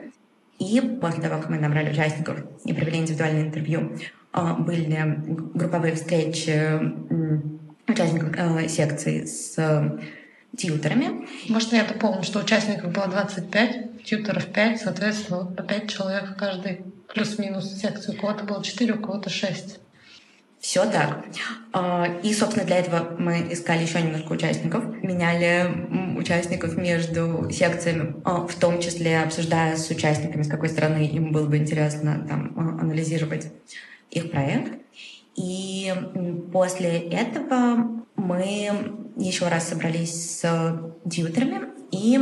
И 0.61 0.81
после 1.01 1.25
того, 1.25 1.41
как 1.41 1.51
мы 1.51 1.59
набрали 1.59 1.91
участников 1.91 2.39
и 2.65 2.73
провели 2.73 2.99
индивидуальное 2.99 3.43
интервью, 3.43 3.99
э, 4.33 4.55
были 4.61 5.17
групповые 5.55 5.97
встречи 5.97 6.79
участников 7.89 8.71
секции 8.71 9.25
с 9.25 9.59
тьютерами. 10.57 11.27
Можно 11.49 11.75
я 11.75 11.85
дополню, 11.85 12.23
что 12.23 12.39
участников 12.39 12.93
было 12.93 13.09
25, 13.09 14.05
тьютеров 14.05 14.47
5, 14.47 14.83
соответственно, 14.83 15.47
по 15.47 15.65
5 15.65 15.91
человек 15.91 16.31
в 16.31 16.37
каждой 16.37 16.85
плюс-минус 17.13 17.73
секции. 17.73 18.15
У 18.15 18.21
кого-то 18.21 18.45
было 18.45 18.63
4, 18.63 18.95
у 18.95 19.01
кого-то 19.01 19.29
6. 19.29 19.81
Все 20.63 20.89
так. 20.89 21.25
А, 21.73 22.07
и, 22.23 22.33
собственно, 22.33 22.65
для 22.65 22.79
этого 22.79 23.17
мы 23.19 23.49
искали 23.51 23.83
еще 23.83 24.01
немножко 24.01 24.31
участников, 24.31 24.85
меняли 25.03 26.17
участников 26.17 26.77
между 26.77 27.51
секциями, 27.51 28.15
а, 28.25 28.47
в 28.47 28.55
том 28.55 28.81
числе 28.81 29.23
обсуждая 29.23 29.77
с 29.77 29.91
участниками, 29.91 30.45
с 30.45 30.49
какой 30.49 30.69
стороны 30.69 31.05
им 31.05 31.33
было 31.33 31.49
бы 31.49 31.57
интересно 31.57 32.25
там, 32.29 32.53
а, 32.57 32.81
анализировать 32.81 33.49
их 34.13 34.31
проект. 34.31 34.75
И 35.35 35.93
после 36.53 36.97
этого 37.11 38.05
мы 38.15 38.71
еще 39.17 39.49
раз 39.49 39.69
собрались 39.69 40.39
с 40.39 40.81
тьютерами 41.11 41.71
и 41.91 42.21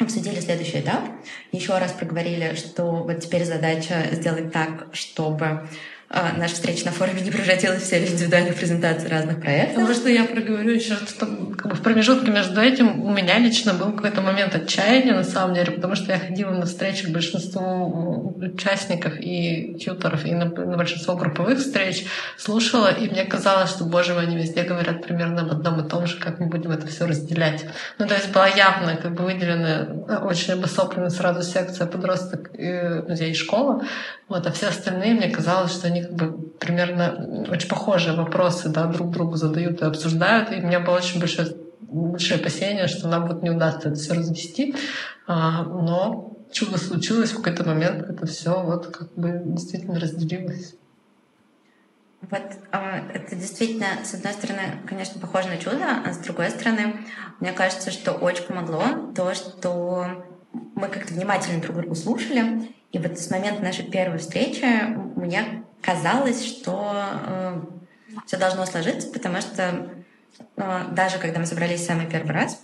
обсудили 0.00 0.40
следующий 0.40 0.80
этап. 0.80 1.04
Еще 1.52 1.78
раз 1.78 1.92
проговорили, 1.92 2.56
что 2.56 3.04
вот 3.04 3.20
теперь 3.20 3.44
задача 3.44 4.08
сделать 4.10 4.52
так, 4.52 4.88
чтобы 4.92 5.68
наша 6.10 6.54
встреча 6.54 6.86
на 6.86 6.90
форуме 6.90 7.20
не 7.20 7.30
превратилась 7.30 7.82
в 7.82 7.86
серию 7.86 8.08
индивидуальных 8.08 8.56
презентаций 8.56 9.08
разных 9.08 9.40
проектов. 9.40 9.84
Можно 9.84 10.08
я 10.08 10.24
проговорю 10.24 10.72
еще, 10.72 10.96
что 10.96 11.26
как 11.26 11.68
бы 11.68 11.74
в 11.76 11.82
промежутке 11.82 12.32
между 12.32 12.60
этим 12.60 13.04
у 13.04 13.10
меня 13.10 13.38
лично 13.38 13.74
был 13.74 13.92
какой-то 13.92 14.20
момент 14.20 14.54
отчаяния, 14.56 15.14
на 15.14 15.22
самом 15.22 15.54
деле, 15.54 15.70
потому 15.70 15.94
что 15.94 16.12
я 16.12 16.18
ходила 16.18 16.50
на 16.50 16.66
встречи 16.66 17.06
к 17.06 17.10
большинству 17.10 18.36
участников 18.38 19.14
и 19.20 19.76
тьюторов, 19.78 20.24
и 20.24 20.32
на, 20.34 20.46
на 20.46 20.76
большинство 20.76 21.14
групповых 21.14 21.58
встреч, 21.58 22.06
слушала, 22.36 22.88
и 22.88 23.08
мне 23.08 23.24
казалось, 23.24 23.70
что, 23.70 23.84
боже 23.84 24.14
мой, 24.14 24.24
они 24.24 24.36
везде 24.36 24.62
говорят 24.64 25.06
примерно 25.06 25.42
об 25.42 25.52
одном 25.52 25.86
и 25.86 25.88
том 25.88 26.06
же, 26.06 26.18
как 26.18 26.40
мы 26.40 26.46
будем 26.46 26.72
это 26.72 26.88
все 26.88 27.06
разделять. 27.06 27.64
Ну, 27.98 28.06
то 28.06 28.14
есть 28.14 28.32
была 28.32 28.48
явно 28.48 28.96
как 28.96 29.14
бы 29.14 29.24
выделена 29.24 30.18
очень 30.24 30.54
обособленная 30.54 31.10
сразу 31.10 31.42
секция 31.42 31.86
подросток, 31.86 32.50
музей 32.58 33.30
и 33.30 33.34
школа, 33.34 33.84
вот, 34.28 34.46
а 34.46 34.52
все 34.52 34.68
остальные, 34.68 35.14
мне 35.14 35.28
казалось, 35.28 35.72
что 35.72 35.88
они 35.88 35.99
как 36.02 36.14
бы 36.14 36.32
примерно 36.58 37.46
очень 37.50 37.68
похожие 37.68 38.16
вопросы 38.16 38.68
да, 38.68 38.86
друг 38.86 39.10
другу 39.10 39.36
задают 39.36 39.80
и 39.80 39.84
обсуждают. 39.84 40.52
И 40.52 40.56
у 40.56 40.66
меня 40.66 40.80
было 40.80 40.96
очень 40.96 41.20
большое, 41.20 41.56
большое 41.80 42.40
опасение, 42.40 42.86
что 42.86 43.08
нам 43.08 43.26
вот 43.26 43.42
не 43.42 43.50
удастся 43.50 43.88
это 43.88 43.98
все 43.98 44.14
развести. 44.14 44.74
А, 45.26 45.62
но 45.64 46.36
чудо 46.52 46.78
случилось 46.78 47.32
в 47.32 47.36
какой-то 47.36 47.64
момент, 47.64 48.08
это 48.08 48.26
все 48.26 48.62
вот 48.62 48.86
как 48.88 49.12
бы 49.14 49.42
действительно 49.44 49.98
разделилось. 49.98 50.74
Вот 52.22 52.42
а, 52.70 52.98
это 53.14 53.34
действительно, 53.34 53.86
с 54.04 54.14
одной 54.14 54.34
стороны, 54.34 54.62
конечно, 54.86 55.20
похоже 55.20 55.48
на 55.48 55.56
чудо, 55.56 55.86
а 56.04 56.12
с 56.12 56.18
другой 56.18 56.50
стороны, 56.50 56.96
мне 57.40 57.52
кажется, 57.52 57.90
что 57.90 58.12
очень 58.12 58.44
помогло 58.44 59.12
то, 59.16 59.32
что 59.34 60.06
мы 60.74 60.88
как-то 60.88 61.14
внимательно 61.14 61.62
друг 61.62 61.76
другу 61.76 61.94
слушали, 61.94 62.70
и 62.92 62.98
вот 62.98 63.18
с 63.18 63.30
момента 63.30 63.62
нашей 63.62 63.84
первой 63.84 64.18
встречи 64.18 64.64
мне 65.16 65.64
казалось, 65.82 66.44
что 66.44 66.92
э, 66.94 67.60
все 68.26 68.36
должно 68.36 68.66
сложиться, 68.66 69.08
потому 69.08 69.40
что 69.40 69.90
э, 70.56 70.84
даже 70.92 71.18
когда 71.18 71.40
мы 71.40 71.46
собрались 71.46 71.84
самый 71.84 72.06
первый 72.06 72.32
раз, 72.32 72.62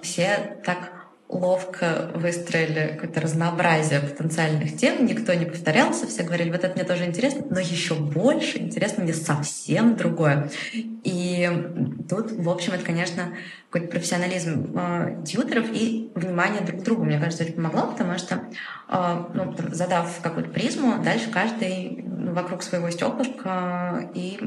все 0.00 0.58
так 0.64 1.01
ловко 1.32 2.10
выстроили 2.14 2.92
какое-то 2.92 3.20
разнообразие 3.20 4.00
потенциальных 4.00 4.76
тем, 4.76 5.06
никто 5.06 5.32
не 5.32 5.46
повторялся, 5.46 6.06
все 6.06 6.22
говорили, 6.22 6.50
вот 6.50 6.62
это 6.62 6.74
мне 6.74 6.84
тоже 6.84 7.06
интересно, 7.06 7.46
но 7.48 7.58
еще 7.58 7.94
больше 7.94 8.58
интересно 8.58 9.02
мне 9.02 9.14
совсем 9.14 9.96
другое. 9.96 10.50
И 10.72 11.50
тут, 12.08 12.32
в 12.32 12.48
общем, 12.50 12.74
это, 12.74 12.84
конечно, 12.84 13.34
какой-то 13.70 13.90
профессионализм 13.90 14.78
э, 14.78 15.22
тьютеров 15.24 15.66
и 15.72 16.12
внимание 16.14 16.60
друг 16.60 16.82
к 16.82 16.84
другу, 16.84 17.04
мне 17.04 17.18
кажется, 17.18 17.44
очень 17.44 17.54
помогло, 17.54 17.86
потому 17.86 18.18
что, 18.18 18.42
э, 18.88 19.24
ну, 19.32 19.56
задав 19.70 20.20
какую-то 20.20 20.50
призму, 20.50 21.02
дальше 21.02 21.30
каждый 21.30 22.04
ну, 22.06 22.34
вокруг 22.34 22.62
своего 22.62 22.90
стеклышка 22.90 24.10
и 24.14 24.38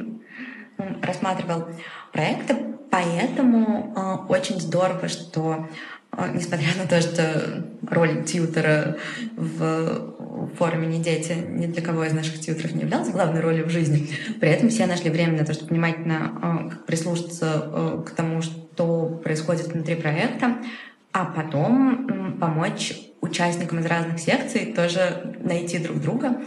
ну, 0.78 0.86
рассматривал 1.02 1.68
проекты, 2.14 2.56
поэтому 2.92 3.94
э, 3.96 4.32
очень 4.32 4.62
здорово, 4.62 5.08
что 5.08 5.52
а, 5.52 5.68
несмотря 6.34 6.68
на 6.78 6.88
то, 6.88 7.02
что 7.02 7.66
роль 7.90 8.24
тьютера 8.24 8.98
в 9.36 10.16
форуме 10.58 10.88
«Не 10.88 11.00
дети» 11.02 11.34
ни 11.34 11.68
для 11.68 11.82
кого 11.82 12.04
из 12.06 12.14
наших 12.14 12.40
тьютеров 12.40 12.74
не 12.74 12.82
являлась 12.82 13.10
главной 13.10 13.42
ролью 13.42 13.66
в 13.66 13.70
жизни, 13.70 14.10
при 14.40 14.50
этом 14.50 14.70
все 14.70 14.86
нашли 14.86 15.10
время 15.10 15.40
на 15.40 15.46
то, 15.46 15.54
чтобы 15.54 15.72
внимательно 15.72 16.40
а, 16.42 16.70
прислушаться 16.86 17.52
а, 17.54 18.04
к 18.04 18.12
тому, 18.12 18.42
что 18.42 19.20
происходит 19.24 19.68
внутри 19.68 19.96
проекта, 19.96 20.58
а 21.12 21.26
потом 21.26 22.38
помочь 22.40 22.94
участникам 23.22 23.80
из 23.80 23.86
разных 23.86 24.20
секций 24.20 24.74
тоже 24.74 25.36
найти 25.42 25.80
друг 25.80 26.02
друга. 26.02 26.42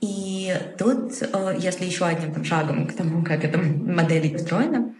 И 0.00 0.52
тут, 0.78 1.12
если 1.58 1.84
еще 1.84 2.06
одним 2.06 2.32
там, 2.32 2.44
шагом 2.44 2.86
к 2.86 2.92
тому, 2.94 3.22
как 3.22 3.44
эта 3.44 3.58
модель 3.58 4.34
устроена, 4.34 4.94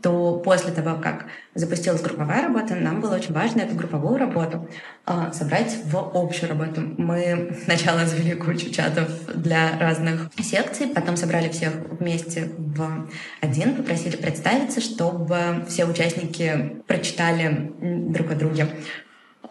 то 0.00 0.38
после 0.44 0.72
того, 0.72 1.00
как 1.00 1.26
запустилась 1.54 2.02
групповая 2.02 2.42
работа, 2.42 2.74
нам 2.74 3.00
было 3.00 3.16
очень 3.16 3.34
важно 3.34 3.60
эту 3.60 3.74
групповую 3.74 4.18
работу 4.18 4.68
э, 5.06 5.32
собрать 5.32 5.76
в 5.84 5.96
общую 6.14 6.48
работу. 6.50 6.82
Мы 6.96 7.56
сначала 7.64 8.06
завели 8.06 8.34
кучу 8.34 8.70
чатов 8.70 9.08
для 9.34 9.78
разных 9.78 10.30
секций, 10.40 10.88
потом 10.88 11.16
собрали 11.16 11.48
всех 11.48 11.72
вместе 11.98 12.50
в 12.56 13.08
один, 13.40 13.74
попросили 13.74 14.16
представиться, 14.16 14.80
чтобы 14.80 15.64
все 15.68 15.84
участники 15.84 16.82
прочитали 16.86 17.72
друг 17.80 18.30
о 18.30 18.34
друге 18.34 18.68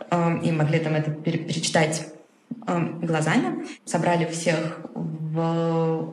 э, 0.10 0.39
и 0.43 0.52
могли 0.52 0.80
там 0.80 0.95
это 0.95 1.12
перечитать 1.12 2.08
глазами. 3.02 3.65
Собрали 3.86 4.26
всех 4.26 4.82
в 4.93 5.16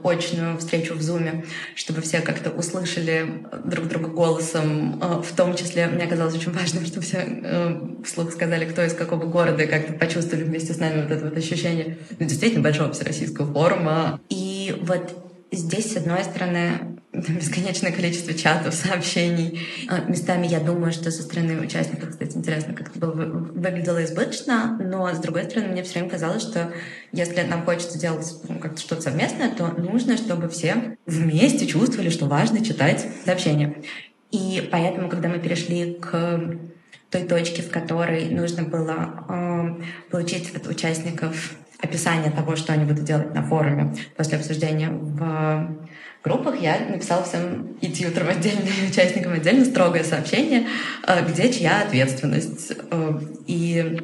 очную 0.05 0.59
встречу 0.59 0.95
в 0.95 1.03
Зуме, 1.03 1.45
чтобы 1.75 2.01
все 2.01 2.21
как-то 2.21 2.51
услышали 2.51 3.47
друг 3.65 3.89
друга 3.89 4.09
голосом. 4.09 5.01
Э, 5.03 5.23
в 5.23 5.35
том 5.37 5.55
числе, 5.57 5.87
мне 5.87 6.07
казалось 6.07 6.35
очень 6.35 6.53
важным, 6.53 6.87
чтобы 6.87 7.03
все 7.03 7.19
э, 7.27 7.81
вслух 8.05 8.33
сказали, 8.33 8.65
кто 8.65 8.83
из 8.83 8.95
какого 8.95 9.27
города, 9.27 9.63
и 9.63 9.67
как-то 9.67 9.93
почувствовали 9.95 10.45
вместе 10.45 10.73
с 10.73 10.79
нами 10.79 11.03
вот 11.03 11.11
это 11.11 11.25
вот 11.25 11.37
ощущение 11.37 11.99
ну, 12.19 12.27
действительно 12.27 12.63
большого 12.63 12.93
всероссийского 12.93 13.53
форума. 13.53 14.21
И 14.29 14.77
вот 14.83 15.15
здесь, 15.53 15.93
с 15.93 15.97
одной 15.97 16.25
стороны, 16.25 16.94
бесконечное 17.15 17.93
количество 17.93 18.35
чатов, 18.35 18.75
сообщений. 18.75 19.67
А, 19.89 20.01
местами 20.01 20.47
я 20.47 20.61
думаю, 20.61 20.93
что 20.93 21.11
со 21.11 21.23
стороны 21.23 21.61
участников, 21.61 22.11
кстати, 22.11 22.37
интересно, 22.37 22.75
как 22.75 22.89
это 22.89 22.99
было, 22.99 23.13
выглядело 23.13 24.05
избыточно, 24.05 24.77
но 24.81 25.13
с 25.13 25.19
другой 25.19 25.45
стороны, 25.45 25.69
мне 25.69 25.83
все 25.83 25.95
время 25.95 26.11
казалось, 26.11 26.43
что 26.43 26.73
если 27.13 27.43
нам 27.43 27.65
хочется 27.65 27.99
делать 27.99 28.27
ну, 28.49 28.59
как-то 28.59 28.81
что-то 28.81 29.03
совместное, 29.03 29.51
то 29.51 29.69
нужно, 29.69 30.17
чтобы 30.17 30.49
все 30.49 30.97
вместе 31.07 31.67
чувствовали, 31.67 32.11
что 32.11 32.27
важно 32.27 32.65
читать 32.65 33.07
сообщения. 33.25 33.77
И 34.31 34.69
поэтому, 34.71 35.09
когда 35.09 35.29
мы 35.29 35.39
перешли 35.39 35.95
к 35.95 36.59
той 37.11 37.23
точке, 37.23 37.63
в 37.63 37.71
которой 37.71 38.29
нужно 38.31 38.65
было 38.65 39.25
э, 39.29 40.11
получить 40.11 40.55
от 40.57 40.67
участников 40.67 41.55
описание 41.81 42.33
того, 42.33 42.57
что 42.57 42.73
они 42.73 42.85
будут 42.85 43.05
делать 43.05 43.35
на 43.35 43.45
форуме 43.45 43.95
после 44.17 44.39
обсуждения 44.39 44.91
в 44.91 45.77
группах, 46.25 46.61
я 46.61 46.79
написала 46.81 47.23
всем 47.23 47.77
и 47.81 47.89
тьютерам 47.89 48.31
отдельно, 48.31 48.63
участникам 48.91 49.35
отдельно 49.35 49.65
строгое 49.65 50.03
сообщение, 50.03 50.67
э, 51.07 51.25
где 51.29 51.53
чья 51.53 51.83
ответственность. 51.83 52.73
Э, 52.91 53.21
и 53.47 54.01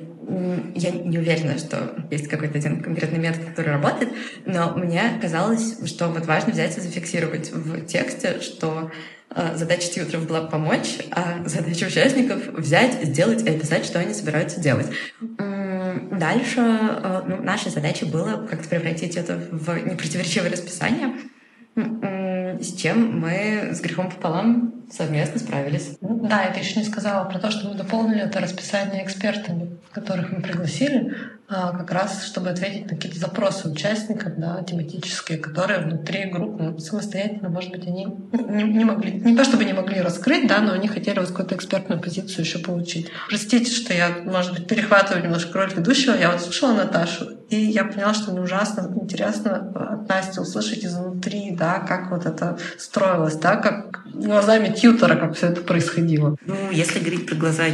я 0.77 0.91
не 0.91 1.19
уверена, 1.19 1.59
что 1.59 2.07
есть 2.11 2.29
какой-то 2.29 2.59
один 2.59 2.81
конкретный 2.83 3.19
метод, 3.19 3.47
который 3.47 3.73
работает, 3.73 4.13
но 4.45 4.75
мне 4.77 5.03
казалось, 5.21 5.79
что 5.89 6.07
вот 6.09 6.27
важно 6.27 6.53
взять 6.53 6.77
и 6.79 6.81
зафиксировать 6.81 7.51
в 7.51 7.85
тексте, 7.87 8.41
что 8.41 8.93
э, 9.35 9.57
задача 9.57 9.91
тьютеров 9.91 10.29
была 10.29 10.43
помочь, 10.43 10.99
а 11.11 11.43
задача 11.47 11.87
участников 11.87 12.47
взять, 12.49 13.03
сделать 13.03 13.43
и 13.43 13.51
описать, 13.51 13.85
что 13.85 13.99
они 13.99 14.15
собираются 14.15 14.61
делать. 14.61 14.87
Дальше 15.19 16.61
ну, 17.27 17.43
наша 17.43 17.71
задача 17.71 18.07
была 18.07 18.47
как-то 18.47 18.69
превратить 18.69 19.17
это 19.17 19.41
в 19.51 19.75
непротиворечивое 19.85 20.51
расписание, 20.51 21.13
с 22.61 22.75
чем 22.75 23.21
мы 23.21 23.71
с 23.73 23.81
грехом 23.81 24.11
пополам 24.11 24.80
совместно 24.91 25.39
справились. 25.39 25.97
Да, 26.01 26.45
и 26.45 26.53
ты 26.53 26.61
еще 26.61 26.81
не 26.81 26.87
сказала 26.87 27.25
про 27.29 27.39
то, 27.39 27.51
что 27.51 27.69
мы 27.69 27.75
дополнили 27.75 28.21
это 28.21 28.41
расписание 28.41 29.05
экспертами, 29.05 29.79
которых 29.93 30.33
мы 30.33 30.43
пригласили, 30.43 31.15
а, 31.53 31.77
как 31.77 31.91
раз 31.91 32.27
чтобы 32.27 32.51
ответить 32.51 32.85
на 32.85 32.91
какие-то 32.91 33.19
запросы 33.19 33.69
участников, 33.69 34.37
да, 34.37 34.63
тематические, 34.63 35.39
которые 35.39 35.81
внутри 35.81 36.27
группы 36.27 36.63
ну, 36.63 36.79
самостоятельно, 36.79 37.49
может 37.49 37.73
быть, 37.73 37.87
они 37.89 38.07
не, 38.33 38.63
не 38.63 38.85
могли, 38.85 39.13
не 39.13 39.37
то 39.37 39.43
чтобы 39.43 39.65
не 39.65 39.73
могли 39.73 40.01
раскрыть, 40.01 40.47
да, 40.47 40.61
но 40.61 40.75
они 40.75 40.87
хотели 40.87 41.19
вот 41.19 41.29
какую-то 41.29 41.57
экспертную 41.57 42.01
позицию 42.01 42.45
еще 42.45 42.61
получить. 42.61 43.11
Простите, 43.29 43.73
что 43.73 43.93
я, 43.93 44.19
может 44.25 44.53
быть, 44.53 44.69
перехватываю 44.69 45.25
немножко 45.25 45.59
роль 45.59 45.75
ведущего. 45.75 46.15
Я 46.15 46.31
вот 46.31 46.41
слушала 46.41 46.73
Наташу, 46.73 47.31
и 47.49 47.57
я 47.57 47.85
поняла, 47.85 48.15
что 48.15 48.31
мне 48.31 48.41
ужасно 48.41 48.89
интересно 49.03 49.73
от 49.75 50.09
Насти 50.09 50.39
услышать 50.39 50.85
изнутри, 50.85 51.51
да, 51.51 51.81
как 51.81 52.13
вот 52.13 52.27
это 52.27 52.59
строилось, 52.79 53.35
да, 53.35 53.57
как 53.57 54.05
глазами 54.15 54.73
тьютера, 54.81 55.17
как 55.17 55.37
все 55.37 55.49
это 55.49 55.61
происходило. 55.61 56.37
Ну, 56.47 56.57
если 56.71 56.99
говорить 56.99 57.27
про 57.27 57.35
глаза 57.37 57.65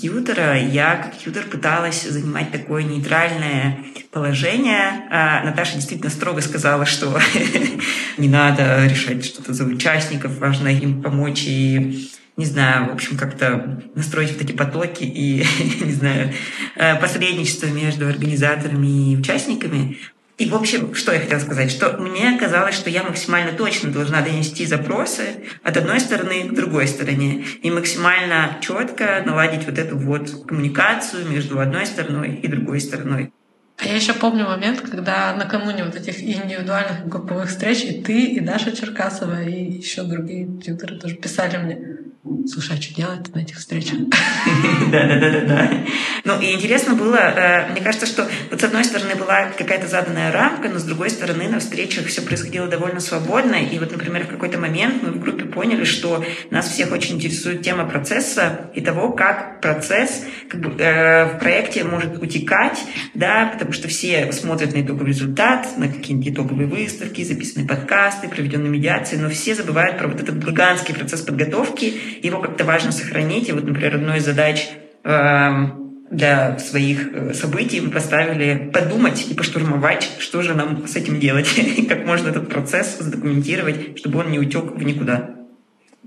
тьютера, 0.00 0.58
я 0.58 0.96
как 0.96 1.18
тьютер 1.18 1.44
пыталась 1.44 2.02
занимать 2.02 2.50
такое 2.50 2.82
нейтральное 2.82 3.78
положение. 4.10 5.08
А 5.10 5.44
Наташа 5.44 5.74
действительно 5.74 6.10
строго 6.10 6.40
сказала, 6.40 6.86
что 6.86 7.18
не 8.18 8.28
надо 8.28 8.86
решать 8.86 9.24
что-то 9.24 9.52
за 9.52 9.64
участников, 9.64 10.38
важно 10.38 10.68
им 10.68 11.02
помочь 11.02 11.44
и 11.46 12.10
не 12.36 12.46
знаю, 12.46 12.90
в 12.90 12.94
общем, 12.94 13.16
как-то 13.16 13.80
настроить 13.94 14.32
вот 14.32 14.42
эти 14.42 14.52
потоки 14.52 15.04
и, 15.04 15.46
не 15.84 15.92
знаю, 15.92 16.32
э, 16.76 16.96
посредничество 17.00 17.66
между 17.66 18.08
организаторами 18.08 19.12
и 19.12 19.16
участниками. 19.16 19.98
И, 20.36 20.50
в 20.50 20.54
общем, 20.56 20.94
что 20.94 21.12
я 21.12 21.20
хотела 21.20 21.38
сказать, 21.38 21.70
что 21.70 21.96
мне 21.98 22.36
казалось, 22.38 22.74
что 22.74 22.90
я 22.90 23.04
максимально 23.04 23.52
точно 23.52 23.92
должна 23.92 24.20
донести 24.20 24.66
запросы 24.66 25.44
от 25.62 25.76
одной 25.76 26.00
стороны 26.00 26.48
к 26.48 26.54
другой 26.54 26.88
стороне 26.88 27.44
и 27.62 27.70
максимально 27.70 28.58
четко 28.60 29.22
наладить 29.24 29.64
вот 29.66 29.78
эту 29.78 29.96
вот 29.96 30.46
коммуникацию 30.46 31.28
между 31.28 31.60
одной 31.60 31.86
стороной 31.86 32.34
и 32.34 32.48
другой 32.48 32.80
стороной. 32.80 33.32
А 33.76 33.86
я 33.86 33.96
еще 33.96 34.12
помню 34.12 34.44
момент, 34.44 34.80
когда 34.80 35.34
накануне 35.34 35.84
вот 35.84 35.96
этих 35.96 36.20
индивидуальных 36.20 37.08
групповых 37.08 37.48
встреч 37.48 37.82
и 37.84 38.02
ты, 38.02 38.24
и 38.26 38.40
Даша 38.40 38.74
Черкасова, 38.74 39.42
и 39.42 39.78
еще 39.78 40.04
другие 40.04 40.46
тьютеры 40.60 40.96
тоже 40.96 41.16
писали 41.16 41.56
мне, 41.56 42.04
Слушай, 42.46 42.78
а 42.78 42.80
что 42.80 42.94
делать 42.94 43.34
на 43.34 43.40
этих 43.40 43.58
встречах? 43.58 43.98
Да, 44.90 45.06
да, 45.08 45.18
да, 45.18 45.30
да, 45.30 45.40
да. 45.40 45.70
Ну 46.24 46.40
и 46.40 46.52
интересно 46.52 46.94
было, 46.94 47.16
э, 47.16 47.72
мне 47.72 47.80
кажется, 47.82 48.06
что 48.06 48.26
вот 48.50 48.60
с 48.60 48.64
одной 48.64 48.84
стороны 48.84 49.14
была 49.14 49.46
какая-то 49.56 49.88
заданная 49.88 50.32
рамка, 50.32 50.68
но 50.68 50.78
с 50.78 50.84
другой 50.84 51.10
стороны 51.10 51.48
на 51.48 51.58
встречах 51.58 52.06
все 52.06 52.22
происходило 52.22 52.66
довольно 52.66 53.00
свободно. 53.00 53.56
И 53.56 53.78
вот, 53.78 53.90
например, 53.92 54.24
в 54.24 54.28
какой-то 54.28 54.58
момент 54.58 55.02
мы 55.02 55.10
в 55.10 55.20
группе 55.20 55.44
поняли, 55.44 55.84
что 55.84 56.24
нас 56.50 56.68
всех 56.68 56.92
очень 56.92 57.16
интересует 57.16 57.62
тема 57.62 57.86
процесса 57.86 58.70
и 58.74 58.80
того, 58.80 59.12
как 59.12 59.60
процесс 59.60 60.24
как 60.48 60.60
бы, 60.60 60.82
э, 60.82 61.36
в 61.36 61.40
проекте 61.40 61.84
может 61.84 62.22
утекать, 62.22 62.82
да, 63.12 63.54
потому 63.64 63.72
что 63.72 63.88
все 63.88 64.30
смотрят 64.32 64.74
на 64.74 64.82
итоговый 64.82 65.08
результат, 65.08 65.78
на 65.78 65.88
какие-нибудь 65.88 66.34
итоговые 66.34 66.66
выставки, 66.66 67.24
записанные 67.24 67.66
подкасты, 67.66 68.28
проведенные 68.28 68.70
медиации, 68.70 69.16
но 69.16 69.30
все 69.30 69.54
забывают 69.54 69.96
про 69.96 70.08
вот 70.08 70.20
этот 70.20 70.36
гигантский 70.36 70.94
процесс 70.94 71.22
подготовки 71.22 71.94
его 72.22 72.40
как-то 72.40 72.64
важно 72.64 72.92
сохранить. 72.92 73.48
И 73.48 73.52
вот, 73.52 73.64
например, 73.64 73.96
одной 73.96 74.18
из 74.18 74.26
задач 74.26 74.68
эм, 75.04 76.04
для 76.10 76.58
своих 76.58 77.08
э, 77.12 77.32
событий 77.32 77.80
мы 77.80 77.90
поставили 77.90 78.70
подумать 78.72 79.26
и 79.30 79.34
поштурмовать, 79.34 80.10
что 80.18 80.42
же 80.42 80.54
нам 80.54 80.86
с 80.86 80.96
этим 80.96 81.18
делать, 81.18 81.48
и 81.56 81.86
как 81.86 82.04
можно 82.04 82.28
этот 82.28 82.50
процесс 82.50 82.98
задокументировать, 82.98 83.98
чтобы 83.98 84.18
он 84.18 84.30
не 84.30 84.38
утек 84.38 84.72
в 84.72 84.82
никуда. 84.82 85.36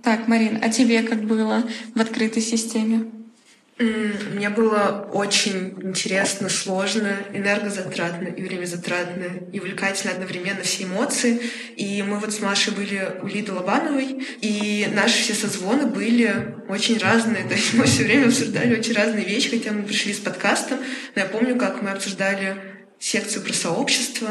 Так, 0.03 0.27
Марин, 0.27 0.59
а 0.61 0.69
тебе 0.69 1.01
как 1.01 1.23
было 1.23 1.63
в 1.95 1.99
открытой 1.99 2.43
системе? 2.43 3.05
Мне 3.79 4.49
было 4.49 5.07
очень 5.13 5.75
интересно, 5.83 6.49
сложно, 6.49 7.15
энергозатратно 7.31 8.27
и 8.27 8.41
времязатратно, 8.41 9.25
и 9.51 9.59
увлекательно 9.59 10.13
одновременно 10.13 10.63
все 10.63 10.85
эмоции. 10.85 11.39
И 11.75 12.01
мы 12.01 12.17
вот 12.17 12.33
с 12.33 12.39
Машей 12.39 12.73
были 12.73 13.07
у 13.21 13.27
Лиды 13.27 13.51
Лобановой, 13.51 14.25
и 14.41 14.87
наши 14.91 15.21
все 15.21 15.35
созвоны 15.35 15.85
были 15.85 16.55
очень 16.69 16.97
разные. 16.97 17.43
То 17.47 17.53
есть 17.53 17.75
мы 17.75 17.85
все 17.85 18.03
время 18.03 18.27
обсуждали 18.27 18.79
очень 18.79 18.95
разные 18.95 19.25
вещи, 19.25 19.51
хотя 19.51 19.71
мы 19.71 19.83
пришли 19.83 20.11
с 20.11 20.19
подкастом. 20.19 20.79
Но 21.13 21.21
я 21.21 21.27
помню, 21.27 21.55
как 21.55 21.83
мы 21.83 21.91
обсуждали 21.91 22.55
секцию 22.99 23.43
про 23.43 23.53
сообщество, 23.53 24.27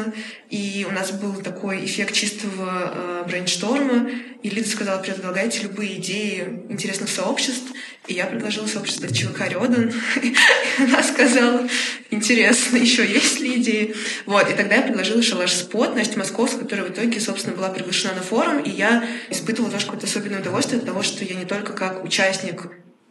и 0.49 0.85
у 0.89 0.91
нас 0.91 1.11
был 1.11 1.41
такой 1.41 1.85
эффект 1.85 2.13
чистого 2.13 2.91
э, 2.93 3.23
брейншторма, 3.27 4.09
и 4.43 4.49
Лида 4.49 4.67
сказала, 4.67 5.01
предлагайте 5.01 5.61
любые 5.61 5.99
идеи 5.99 6.63
интересных 6.69 7.09
сообществ, 7.09 7.71
и 8.07 8.13
я 8.13 8.25
предложила 8.25 8.67
сообщество 8.67 9.07
ЧВК 9.07 9.49
Рёдан, 9.49 9.93
она 10.79 11.01
сказала, 11.01 11.67
интересно, 12.11 12.77
еще 12.77 13.05
есть 13.05 13.39
ли 13.39 13.61
идеи? 13.61 13.95
Вот, 14.25 14.49
и 14.49 14.53
тогда 14.53 14.75
я 14.75 14.81
предложила 14.81 15.21
Шалаш 15.21 15.53
Спот, 15.53 15.95
Настя 15.95 16.19
Московская, 16.19 16.63
которая 16.63 16.87
в 16.87 16.91
итоге, 16.91 17.21
собственно, 17.21 17.55
была 17.55 17.69
приглашена 17.69 18.15
на 18.15 18.21
форум, 18.21 18.59
и 18.59 18.69
я 18.69 19.05
испытывала 19.29 19.71
тоже 19.71 19.85
какое-то 19.85 20.07
особенное 20.07 20.41
удовольствие 20.41 20.79
от 20.79 20.85
того, 20.85 21.03
что 21.03 21.23
я 21.23 21.35
не 21.35 21.45
только 21.45 21.71
как 21.71 22.03
участник 22.03 22.69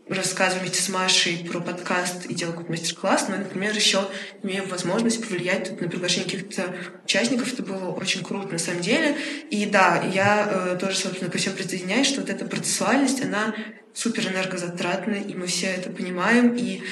рассказываю 0.09 0.61
вместе 0.61 0.83
с 0.83 0.88
Машей 0.88 1.47
про 1.51 1.61
подкаст 1.61 2.27
и 2.27 2.35
делаю 2.35 2.57
какой-то 2.57 2.71
мастер-класс, 2.71 3.27
но, 3.29 3.37
например, 3.37 3.75
еще 3.75 4.09
имею 4.42 4.66
возможность 4.69 5.21
повлиять 5.21 5.81
на 5.81 5.88
приглашение 5.88 6.31
каких-то 6.31 6.75
участников. 7.05 7.53
Это 7.53 7.62
было 7.62 7.90
очень 7.90 8.23
круто 8.23 8.53
на 8.53 8.59
самом 8.59 8.83
деле. 8.83 9.16
И 9.51 9.66
да, 9.66 10.03
я 10.12 10.49
э, 10.49 10.79
тоже, 10.79 10.97
собственно, 10.97 11.31
ко 11.31 11.38
всем 11.38 11.55
присоединяюсь, 11.55 12.07
что 12.07 12.21
вот 12.21 12.31
эта 12.31 12.45
процессуальность, 12.45 13.23
она 13.23 13.55
супер 13.95 14.29
энергозатратная, 14.29 15.23
и 15.23 15.35
мы 15.35 15.47
все 15.47 15.69
это 15.69 15.90
понимаем. 15.90 16.55
И 16.55 16.83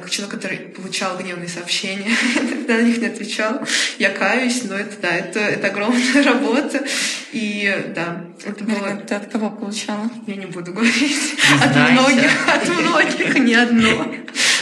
как 0.00 0.10
человек, 0.10 0.34
который 0.34 0.58
получал 0.58 1.16
гневные 1.16 1.48
сообщения, 1.48 2.10
тогда 2.34 2.74
на 2.74 2.82
них 2.82 2.98
не 2.98 3.06
отвечал. 3.06 3.60
Я 3.98 4.10
каюсь, 4.10 4.64
но 4.64 4.76
это, 4.76 4.96
да, 5.00 5.14
это, 5.14 5.40
это 5.40 5.66
огромная 5.68 6.22
работа. 6.24 6.84
И 7.32 7.92
да, 7.94 8.24
это 8.44 8.64
было... 8.64 8.96
Ты 9.06 9.14
от 9.14 9.30
кого 9.30 9.50
получала? 9.50 10.10
Я 10.26 10.36
не 10.36 10.46
буду 10.46 10.72
говорить. 10.72 11.36
От 11.62 11.74
многих, 11.74 12.48
от 12.48 12.68
многих, 12.68 13.38
не 13.38 13.54
одно. 13.54 14.14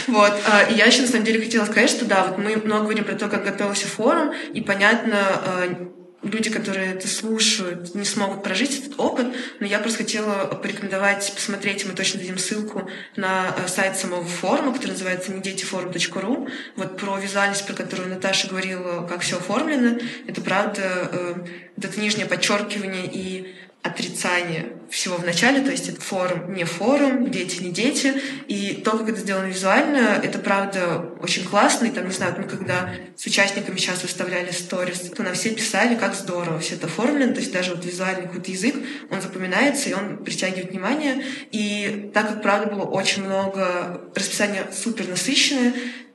Вот. 0.07 0.33
А, 0.47 0.63
и 0.63 0.75
я 0.75 0.85
еще 0.85 1.01
на 1.01 1.07
самом 1.07 1.25
деле 1.25 1.41
хотела 1.43 1.65
сказать, 1.65 1.89
что 1.89 2.05
да, 2.05 2.25
вот 2.25 2.37
мы 2.37 2.55
много 2.57 2.83
говорим 2.83 3.03
про 3.03 3.15
то, 3.15 3.27
как 3.27 3.43
готовился 3.43 3.87
форум, 3.87 4.33
и 4.53 4.61
понятно, 4.61 5.17
а, 5.17 5.91
люди, 6.23 6.49
которые 6.49 6.93
это 6.93 7.07
слушают, 7.07 7.93
не 7.95 8.05
смогут 8.05 8.43
прожить 8.43 8.79
этот 8.79 8.99
опыт, 8.99 9.27
но 9.59 9.67
я 9.67 9.79
просто 9.79 9.99
хотела 9.99 10.45
порекомендовать 10.45 11.31
посмотреть, 11.33 11.85
мы 11.85 11.93
точно 11.93 12.19
дадим 12.19 12.37
ссылку 12.37 12.89
на 13.15 13.55
э, 13.55 13.67
сайт 13.67 13.97
самого 13.97 14.23
форума, 14.23 14.73
который 14.73 14.91
называется 14.91 15.31
недетифорум.ру, 15.31 16.47
вот 16.75 16.97
про 16.97 17.17
визуальность, 17.17 17.65
про 17.65 17.73
которую 17.73 18.09
Наташа 18.09 18.47
говорила, 18.47 19.05
как 19.07 19.21
все 19.21 19.37
оформлено. 19.37 19.99
Это 20.27 20.41
правда, 20.41 21.09
э, 21.11 21.35
это 21.81 21.99
нижнее 21.99 22.25
подчеркивание 22.25 23.05
и 23.05 23.55
отрицание 23.83 24.73
всего 24.89 25.17
в 25.17 25.25
начале, 25.25 25.61
то 25.61 25.71
есть 25.71 25.89
это 25.89 25.99
форум, 25.99 26.53
не 26.53 26.63
форум, 26.63 27.29
дети, 27.29 27.61
не 27.61 27.71
дети. 27.71 28.13
И 28.47 28.81
то, 28.83 28.97
как 28.97 29.09
это 29.09 29.19
сделано 29.19 29.47
визуально, 29.47 30.19
это 30.23 30.39
правда 30.39 31.09
очень 31.21 31.45
классно. 31.45 31.85
И 31.85 31.91
там, 31.91 32.05
не 32.05 32.13
знаю, 32.13 32.35
мы 32.37 32.43
когда 32.45 32.89
с 33.15 33.25
участниками 33.25 33.77
сейчас 33.77 34.03
выставляли 34.03 34.51
сторис, 34.51 34.99
то 34.99 35.23
на 35.23 35.33
все 35.33 35.51
писали, 35.51 35.95
как 35.95 36.15
здорово 36.15 36.59
все 36.59 36.75
это 36.75 36.87
оформлено. 36.87 37.33
То 37.33 37.39
есть 37.39 37.51
даже 37.51 37.75
вот 37.75 37.85
визуальный 37.85 38.23
какой-то 38.23 38.51
язык, 38.51 38.75
он 39.09 39.21
запоминается, 39.21 39.89
и 39.89 39.93
он 39.93 40.23
притягивает 40.23 40.71
внимание. 40.71 41.23
И 41.51 42.11
так 42.13 42.27
как, 42.29 42.41
правда, 42.41 42.73
было 42.73 42.83
очень 42.83 43.25
много, 43.25 44.09
расписание 44.15 44.67
супер 44.73 45.07
насыщенное, 45.07 45.73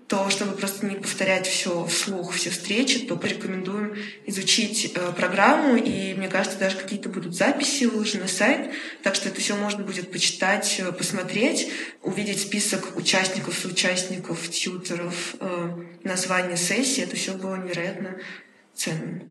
то 0.08 0.28
чтобы 0.30 0.52
просто 0.52 0.86
не 0.86 0.96
повторять 0.96 1.46
все 1.46 1.86
вслух, 1.86 2.34
все 2.34 2.50
встречи, 2.50 3.00
то 3.00 3.16
порекомендуем 3.16 3.96
изучить 4.26 4.92
э, 4.94 5.12
программу, 5.12 5.76
и 5.76 6.14
мне 6.14 6.28
кажется, 6.28 6.58
даже 6.58 6.76
какие-то 6.76 7.08
будут 7.08 7.34
записи 7.34 7.84
выложены 7.84 8.22
на 8.22 8.28
сайт, 8.28 8.72
так 9.02 9.14
что 9.14 9.28
это 9.28 9.40
все 9.40 9.56
можно 9.56 9.84
будет 9.84 10.10
почитать, 10.12 10.76
э, 10.80 10.92
посмотреть, 10.92 11.70
увидеть 12.02 12.42
список 12.42 12.96
участников, 12.96 13.58
соучастников, 13.58 14.48
тьютеров, 14.50 15.36
э, 15.40 15.68
название 16.04 16.56
сессии, 16.56 17.02
это 17.02 17.16
все 17.16 17.32
было 17.32 17.56
невероятно 17.56 18.18
ценно. 18.74 19.28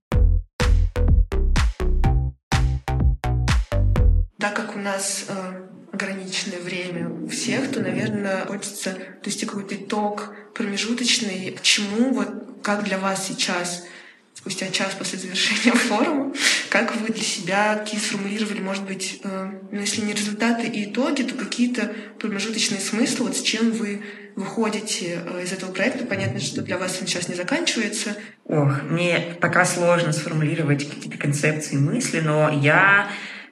Так 4.40 4.56
как 4.56 4.76
у 4.76 4.80
нас 4.80 5.26
э, 5.28 5.71
ограниченное 6.02 6.60
время 6.60 7.10
у 7.10 7.28
всех, 7.28 7.72
то, 7.72 7.82
наверное, 7.82 8.46
хочется 8.46 8.98
довести 9.24 9.46
какой-то 9.46 9.76
итог 9.76 10.34
промежуточный, 10.54 11.52
к 11.52 11.62
чему, 11.62 12.14
вот 12.14 12.30
как 12.64 12.84
для 12.84 12.98
вас 12.98 13.28
сейчас, 13.28 13.86
спустя 14.34 14.68
час 14.68 14.94
после 14.98 15.20
завершения 15.20 15.72
форума, 15.76 16.34
как 16.70 16.96
вы 16.96 17.14
для 17.14 17.24
себя 17.24 17.76
какие 17.76 18.00
сформулировали, 18.00 18.60
может 18.60 18.84
быть, 18.84 19.20
э, 19.24 19.52
ну, 19.72 19.80
если 19.80 20.02
не 20.02 20.14
результаты 20.14 20.68
и 20.68 20.90
итоги, 20.90 21.24
то 21.24 21.36
какие-то 21.36 21.94
промежуточные 22.20 22.80
смыслы, 22.80 23.28
вот 23.28 23.38
с 23.38 23.42
чем 23.42 23.72
вы 23.72 24.02
выходите 24.36 25.22
э, 25.26 25.44
из 25.44 25.52
этого 25.52 25.72
проекта. 25.72 26.06
Понятно, 26.06 26.40
что 26.40 26.62
для 26.62 26.78
вас 26.78 26.98
он 27.02 27.08
сейчас 27.08 27.28
не 27.28 27.36
заканчивается. 27.36 28.16
Ох, 28.46 28.84
мне 28.84 29.38
пока 29.42 29.66
сложно 29.66 30.14
сформулировать 30.14 30.90
какие-то 30.90 31.18
концепции 31.18 31.76
мысли, 31.76 32.22
но 32.22 32.50
я 32.50 33.10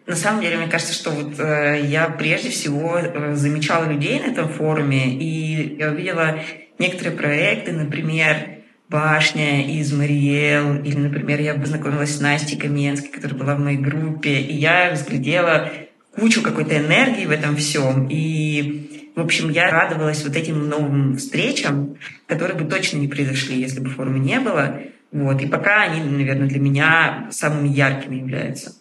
на 0.10 0.16
самом 0.16 0.42
деле, 0.42 0.58
мне 0.58 0.68
кажется, 0.68 0.96
что 0.96 1.12
вот 1.12 1.40
э, 1.40 1.82
я 1.86 2.10
прежде 2.10 2.50
всего 2.50 2.98
э, 2.98 3.36
замечала 3.36 3.86
людей 3.86 4.20
на 4.20 4.32
этом 4.32 4.50
форуме, 4.50 5.14
и 5.14 5.78
я 5.78 5.92
увидела 5.92 6.40
некоторые 6.80 7.16
проекты, 7.16 7.74
например, 7.74 8.64
башня 8.90 9.68
из 9.68 9.94
Мариэл, 9.94 10.82
или, 10.82 10.98
например, 10.98 11.40
я 11.42 11.54
познакомилась 11.54 12.18
с 12.18 12.22
Настей 12.22 12.58
Каменской, 12.58 13.12
которая 13.12 13.38
была 13.38 13.54
в 13.56 13.60
моей 13.60 13.78
группе, 13.78 14.40
и 14.40 14.56
я 14.56 14.94
взглядела 14.94 15.72
кучу 16.16 16.42
какой-то 16.42 16.76
энергии 16.76 17.28
в 17.28 17.32
этом 17.32 17.56
всем, 17.56 18.08
и, 18.10 19.12
в 19.16 19.22
общем, 19.22 19.52
я 19.52 19.70
радовалась 19.70 20.26
вот 20.26 20.36
этим 20.36 20.70
новым 20.70 21.18
встречам, 21.18 21.98
которые 22.26 22.58
бы 22.58 22.66
точно 22.68 22.98
не 22.98 23.08
произошли, 23.08 23.62
если 23.62 23.80
бы 23.80 23.92
форума 23.92 24.18
не 24.18 24.40
было. 24.40 24.82
Вот. 25.12 25.40
И 25.40 25.46
пока 25.46 25.84
они, 25.84 26.02
наверное, 26.02 26.48
для 26.48 26.60
меня 26.60 27.28
самыми 27.30 27.68
яркими 27.68 28.16
являются. 28.16 28.79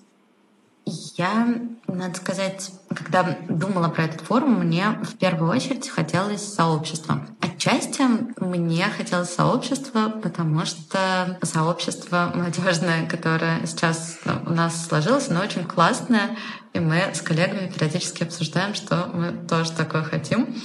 Я, 1.17 1.47
надо 1.87 2.17
сказать, 2.17 2.71
когда 2.89 3.37
думала 3.49 3.89
про 3.89 4.05
этот 4.05 4.23
форум, 4.23 4.61
мне 4.61 4.99
в 5.03 5.17
первую 5.19 5.51
очередь 5.51 5.89
хотелось 5.89 6.55
сообщества. 6.55 7.27
Отчасти 7.41 8.03
мне 8.41 8.85
хотелось 8.85 9.35
сообщества, 9.35 10.09
потому 10.09 10.65
что 10.65 11.39
сообщество 11.43 12.33
молодежное, 12.35 13.07
которое 13.07 13.67
сейчас 13.67 14.19
у 14.47 14.51
нас 14.51 14.87
сложилось, 14.87 15.29
оно 15.29 15.41
очень 15.41 15.65
классное, 15.65 16.37
и 16.73 16.81
мы 16.81 17.13
с 17.13 17.21
коллегами 17.21 17.71
периодически 17.71 18.23
обсуждаем, 18.23 18.75
что 18.75 19.11
мы 19.13 19.33
тоже 19.47 19.73
такое 19.73 20.03
хотим. 20.03 20.57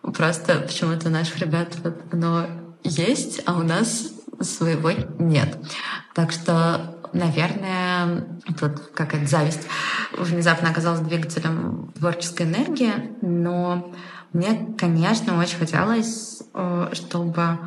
Просто 0.00 0.60
почему-то 0.60 1.08
у 1.08 1.10
наших 1.10 1.38
ребят 1.38 1.76
вот 1.82 2.00
оно 2.12 2.46
есть, 2.82 3.42
а 3.44 3.54
у 3.54 3.62
нас 3.62 4.12
своего 4.40 4.90
нет. 5.18 5.58
Так 6.14 6.32
что 6.32 6.95
наверное, 7.12 8.24
тут 8.58 8.90
какая-то 8.94 9.26
зависть 9.26 9.66
внезапно 10.16 10.70
оказалась 10.70 11.00
двигателем 11.00 11.92
творческой 11.98 12.46
энергии, 12.46 12.92
но 13.22 13.92
мне, 14.32 14.74
конечно, 14.78 15.38
очень 15.38 15.58
хотелось, 15.58 16.42
э, 16.54 16.90
чтобы 16.92 17.58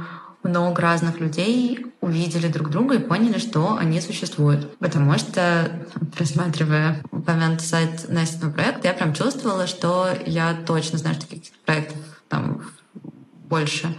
много 0.43 0.82
разных 0.82 1.19
людей 1.19 1.86
увидели 2.02 2.47
друг 2.47 2.69
друга 2.69 2.95
и 2.95 2.99
поняли, 2.99 3.39
что 3.39 3.75
они 3.75 3.99
существуют. 3.99 4.78
Потому 4.80 5.17
что, 5.17 5.71
просматривая 6.15 7.02
упомянутый 7.12 7.65
сайт 7.65 8.10
Настиного 8.10 8.54
проекта, 8.54 8.88
я 8.88 8.93
прям 8.93 9.13
чувствовала, 9.13 9.67
что 9.67 10.10
я 10.25 10.54
точно 10.65 10.97
знаю, 10.97 11.15
что 11.15 11.28
таких 11.28 11.52
проектов 11.65 11.97
там 12.30 12.62
больше 13.49 13.95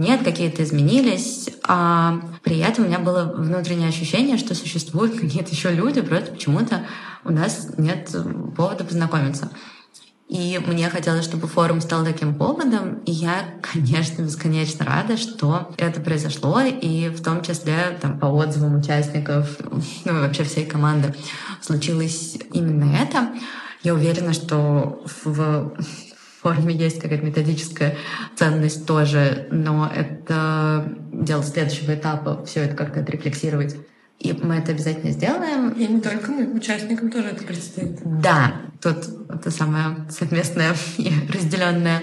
нет, 0.00 0.22
какие-то 0.22 0.62
изменились, 0.64 1.50
а 1.62 2.20
при 2.42 2.58
этом 2.58 2.84
у 2.84 2.88
меня 2.88 2.98
было 2.98 3.32
внутреннее 3.36 3.88
ощущение, 3.88 4.38
что 4.38 4.54
существуют 4.54 5.18
какие-то 5.18 5.50
еще 5.50 5.70
люди, 5.70 6.00
просто 6.00 6.32
почему-то 6.32 6.86
у 7.24 7.30
нас 7.30 7.68
нет 7.76 8.10
повода 8.56 8.84
познакомиться. 8.84 9.50
И 10.30 10.60
мне 10.64 10.88
хотелось, 10.88 11.24
чтобы 11.24 11.48
форум 11.48 11.80
стал 11.80 12.04
таким 12.04 12.36
поводом, 12.36 13.00
и 13.04 13.10
я, 13.10 13.56
конечно, 13.72 14.22
бесконечно 14.22 14.84
рада, 14.84 15.16
что 15.16 15.74
это 15.76 16.00
произошло, 16.00 16.60
и 16.60 17.08
в 17.08 17.22
том 17.22 17.42
числе 17.42 17.98
там, 18.00 18.18
по 18.18 18.26
отзывам 18.26 18.78
участников, 18.78 19.58
ну 20.04 20.16
и 20.16 20.20
вообще 20.20 20.44
всей 20.44 20.66
команды 20.66 21.14
случилось 21.60 22.38
именно 22.52 22.94
это. 22.94 23.30
Я 23.82 23.94
уверена, 23.94 24.32
что 24.32 25.02
в 25.24 25.74
форме 26.40 26.74
есть 26.74 27.00
какая-то 27.00 27.24
методическая 27.24 27.96
ценность 28.36 28.86
тоже, 28.86 29.48
но 29.50 29.90
это 29.94 30.92
дело 31.12 31.42
следующего 31.42 31.94
этапа, 31.94 32.44
все 32.44 32.60
это 32.60 32.76
как-то 32.76 33.00
отрефлексировать. 33.00 33.76
И 34.18 34.34
мы 34.34 34.56
это 34.56 34.72
обязательно 34.72 35.12
сделаем. 35.12 35.70
И 35.70 35.86
не 35.86 36.00
только 36.00 36.30
мы, 36.30 36.46
участникам 36.54 37.10
тоже 37.10 37.28
это 37.28 37.42
предстоит. 37.42 38.00
Да, 38.04 38.52
тут 38.82 38.98
это 39.30 39.50
самая 39.50 40.06
совместная 40.10 40.74
и 40.98 41.10
разделенная 41.32 42.02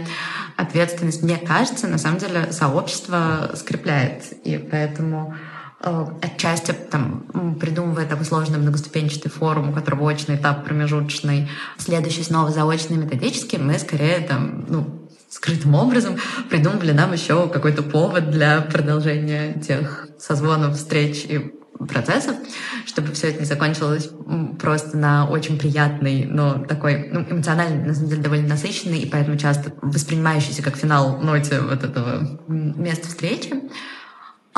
ответственность. 0.56 1.21
Мне 1.21 1.38
кажется, 1.38 1.88
на 1.88 2.00
самом 2.00 2.17
деле 2.17 2.52
сообщество 2.52 3.52
скрепляет. 3.56 4.23
И 4.43 4.58
поэтому 4.58 5.36
отчасти 5.80 6.74
там, 6.74 7.56
придумывая 7.60 8.08
такой 8.08 8.26
сложный 8.26 8.58
многоступенчатый 8.58 9.32
форум, 9.32 9.70
у 9.70 9.74
которого 9.74 10.04
очный 10.04 10.36
этап 10.36 10.66
промежуточный, 10.66 11.50
следующий 11.78 12.24
снова 12.24 12.52
заочный 12.52 12.98
методический, 12.98 13.60
мы 13.60 13.78
скорее 13.78 14.20
там, 14.22 14.66
ну, 14.68 15.08
скрытым 15.30 15.76
образом 15.76 16.18
придумывали 16.50 16.92
нам 16.92 17.13
еще 17.13 17.48
какой-то 17.48 17.84
повод 17.84 18.32
для 18.32 18.62
продолжения 18.62 19.54
тех 19.60 20.08
созвонов, 20.18 20.78
встреч 20.78 21.26
и 21.26 21.54
процессов, 21.86 22.36
чтобы 22.86 23.12
все 23.12 23.30
это 23.30 23.40
не 23.40 23.46
закончилось 23.46 24.10
просто 24.60 24.98
на 24.98 25.30
очень 25.30 25.60
приятный, 25.60 26.26
но 26.26 26.66
такой 26.66 27.10
ну, 27.12 27.22
эмоционально, 27.30 27.86
на 27.86 27.94
самом 27.94 28.10
деле, 28.10 28.24
довольно 28.24 28.48
насыщенный, 28.48 29.00
и 29.00 29.06
поэтому 29.06 29.38
часто 29.38 29.74
воспринимающийся 29.82 30.63
как 30.63 30.76
финал 30.76 31.20
ноте 31.20 31.60
вот 31.62 31.84
этого 31.84 32.42
места 32.48 33.08
встречи. 33.08 33.54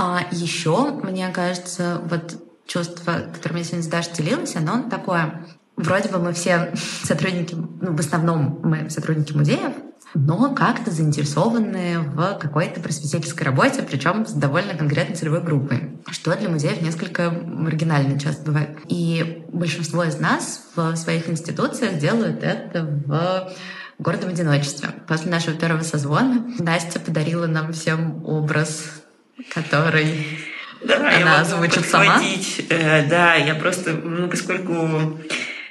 А 0.02 0.26
еще, 0.32 0.92
мне 1.04 1.28
кажется, 1.28 2.02
вот 2.06 2.42
чувство, 2.66 3.16
которым 3.34 3.58
я 3.58 3.64
сегодня 3.66 3.84
с 3.84 3.88
Дашей 3.88 4.14
делилась, 4.14 4.56
оно 4.56 4.84
такое... 4.90 5.46
Вроде 5.76 6.08
бы 6.08 6.20
мы 6.20 6.32
все 6.32 6.74
сотрудники, 7.04 7.54
ну, 7.54 7.94
в 7.98 8.00
основном 8.00 8.62
мы 8.64 8.90
сотрудники 8.90 9.34
музеев, 9.34 9.74
но 10.14 10.56
как-то 10.56 10.90
заинтересованы 10.90 12.00
в 12.00 12.38
какой-то 12.40 12.80
просветительской 12.80 13.46
работе, 13.46 13.84
причем 13.84 14.26
с 14.26 14.32
довольно 14.32 14.74
конкретной 14.74 15.18
целевой 15.18 15.42
группой, 15.42 16.00
что 16.10 16.34
для 16.34 16.48
музеев 16.48 16.82
несколько 16.82 17.30
маргинально 17.30 18.18
часто 18.18 18.44
бывает. 18.46 18.78
И 18.88 19.44
большинство 19.52 20.06
из 20.06 20.18
нас 20.18 20.62
в 20.76 20.96
своих 20.96 21.30
институциях 21.30 22.00
делают 22.00 22.42
это 22.42 22.86
в 22.86 23.52
городом 24.00 24.30
одиночестве. 24.30 24.92
После 25.10 25.30
нашего 25.30 25.58
первого 25.58 25.84
созвона 25.84 26.46
Настя 26.58 27.02
подарила 27.02 27.48
нам 27.48 27.74
всем 27.74 28.24
образ 28.26 28.99
который 29.48 30.40
да, 30.82 30.96
она 30.96 31.12
я 31.12 31.26
могу 31.26 31.42
озвучит 31.42 31.90
сама. 31.90 32.22
Э, 32.70 33.08
да, 33.08 33.36
я 33.36 33.56
просто, 33.56 33.94
ну, 33.94 34.28
поскольку 34.28 35.20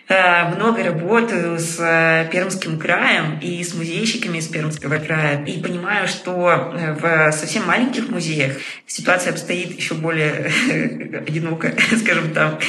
много 0.08 0.84
работаю 0.84 1.58
с 1.58 1.78
э, 1.78 2.28
Пермским 2.32 2.78
краем 2.78 3.38
и 3.42 3.62
с 3.62 3.74
музейщиками 3.74 4.38
из 4.38 4.48
Пермского 4.48 4.96
края. 4.98 5.44
И 5.44 5.60
понимаю, 5.60 6.08
что 6.08 6.74
в 7.00 7.32
совсем 7.32 7.66
маленьких 7.66 8.08
музеях 8.08 8.56
ситуация 8.86 9.32
обстоит 9.32 9.76
еще 9.76 9.94
более 9.94 10.50
одиноко, 11.26 11.74
скажем 12.00 12.32
так, 12.32 12.62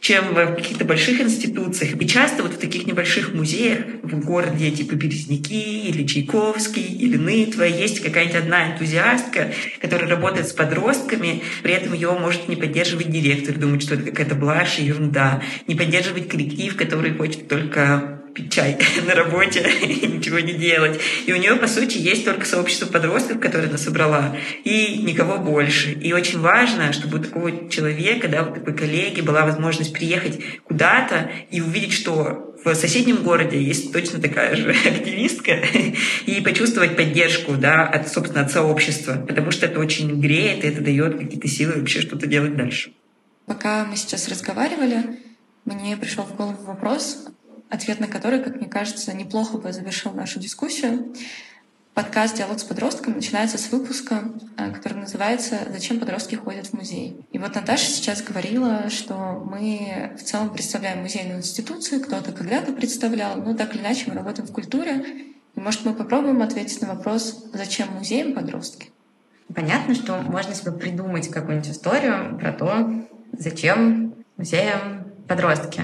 чем 0.00 0.34
в 0.34 0.54
каких-то 0.56 0.84
больших 0.84 1.20
институциях. 1.20 2.00
И 2.00 2.08
часто 2.08 2.42
вот 2.42 2.54
в 2.54 2.58
таких 2.58 2.86
небольших 2.86 3.34
музеях 3.34 3.84
в 4.02 4.24
городе, 4.24 4.70
типа 4.70 4.94
Березники 4.94 5.52
или 5.52 6.06
Чайковский 6.06 6.82
или 6.82 7.16
Нытва, 7.16 7.64
есть 7.64 8.00
какая-нибудь 8.00 8.36
одна 8.36 8.72
энтузиастка, 8.72 9.52
которая 9.80 10.08
работает 10.08 10.48
с 10.48 10.52
подростками, 10.52 11.42
при 11.62 11.74
этом 11.74 11.92
ее 11.92 12.10
может 12.12 12.48
не 12.48 12.56
поддерживать 12.56 13.10
директор, 13.10 13.54
думать, 13.54 13.82
что 13.82 13.94
это 13.94 14.04
какая-то 14.04 14.34
блажь 14.34 14.78
и 14.78 14.84
ерунда, 14.84 15.42
не 15.66 15.74
поддерживать 15.74 16.28
коллектив, 16.28 16.74
который 16.80 17.14
хочет 17.14 17.46
только 17.46 18.20
пить 18.34 18.52
чай 18.52 18.78
на 19.06 19.14
работе 19.14 19.68
и 19.82 20.06
ничего 20.06 20.38
не 20.40 20.54
делать. 20.54 20.98
И 21.26 21.32
у 21.32 21.36
нее, 21.36 21.56
по 21.56 21.66
сути, 21.66 21.98
есть 21.98 22.24
только 22.24 22.46
сообщество 22.46 22.86
подростков, 22.86 23.38
которое 23.38 23.68
она 23.68 23.78
собрала, 23.78 24.36
и 24.64 24.98
никого 25.02 25.38
больше. 25.38 25.92
И 25.92 26.12
очень 26.12 26.40
важно, 26.40 26.92
чтобы 26.92 27.18
у 27.18 27.22
такого 27.22 27.68
человека, 27.68 28.28
да, 28.28 28.42
у 28.42 28.54
такой 28.54 28.74
коллеги 28.74 29.20
была 29.20 29.44
возможность 29.44 29.92
приехать 29.92 30.40
куда-то 30.64 31.30
и 31.50 31.60
увидеть, 31.60 31.92
что 31.92 32.56
в 32.64 32.74
соседнем 32.74 33.16
городе 33.16 33.62
есть 33.62 33.92
точно 33.92 34.20
такая 34.20 34.56
же 34.56 34.70
активистка, 34.86 35.62
и 36.26 36.40
почувствовать 36.40 36.96
поддержку, 36.96 37.52
да, 37.56 37.86
от, 37.86 38.08
собственно, 38.08 38.42
от 38.42 38.50
сообщества, 38.50 39.22
потому 39.26 39.50
что 39.50 39.66
это 39.66 39.80
очень 39.80 40.20
греет, 40.20 40.64
и 40.64 40.68
это 40.68 40.80
дает 40.80 41.18
какие-то 41.18 41.48
силы 41.48 41.74
вообще 41.76 42.00
что-то 42.00 42.26
делать 42.26 42.56
дальше. 42.56 42.92
Пока 43.46 43.84
мы 43.84 43.96
сейчас 43.96 44.28
разговаривали, 44.28 45.04
мне 45.64 45.96
пришел 45.96 46.24
в 46.24 46.36
голову 46.36 46.62
вопрос, 46.64 47.26
ответ 47.68 48.00
на 48.00 48.06
который, 48.06 48.42
как 48.42 48.56
мне 48.56 48.68
кажется, 48.68 49.12
неплохо 49.14 49.58
бы 49.58 49.72
завершил 49.72 50.12
нашу 50.12 50.40
дискуссию. 50.40 51.14
Подкаст 51.92 52.36
«Диалог 52.36 52.58
с 52.60 52.64
подростком» 52.64 53.14
начинается 53.14 53.58
с 53.58 53.70
выпуска, 53.72 54.32
э, 54.56 54.70
который 54.70 54.98
называется 54.98 55.58
«Зачем 55.70 55.98
подростки 55.98 56.36
ходят 56.36 56.68
в 56.68 56.72
музей?». 56.72 57.26
И 57.32 57.38
вот 57.38 57.54
Наташа 57.54 57.90
сейчас 57.90 58.22
говорила, 58.22 58.88
что 58.90 59.44
мы 59.44 60.12
в 60.16 60.22
целом 60.22 60.50
представляем 60.50 61.00
музейную 61.00 61.38
институцию, 61.38 62.00
кто-то 62.00 62.32
когда-то 62.32 62.72
представлял, 62.72 63.36
но 63.36 63.54
так 63.54 63.74
или 63.74 63.82
иначе 63.82 64.04
мы 64.06 64.14
работаем 64.14 64.46
в 64.46 64.52
культуре. 64.52 65.04
И, 65.56 65.60
может, 65.60 65.84
мы 65.84 65.92
попробуем 65.92 66.42
ответить 66.42 66.80
на 66.80 66.94
вопрос, 66.94 67.44
зачем 67.52 67.88
музеям 67.92 68.34
подростки? 68.34 68.90
Понятно, 69.52 69.94
что 69.94 70.22
можно 70.22 70.54
себе 70.54 70.70
придумать 70.70 71.28
какую-нибудь 71.28 71.70
историю 71.70 72.38
про 72.38 72.52
то, 72.52 73.04
зачем 73.32 74.14
музеям 74.36 74.99
подростки 75.30 75.82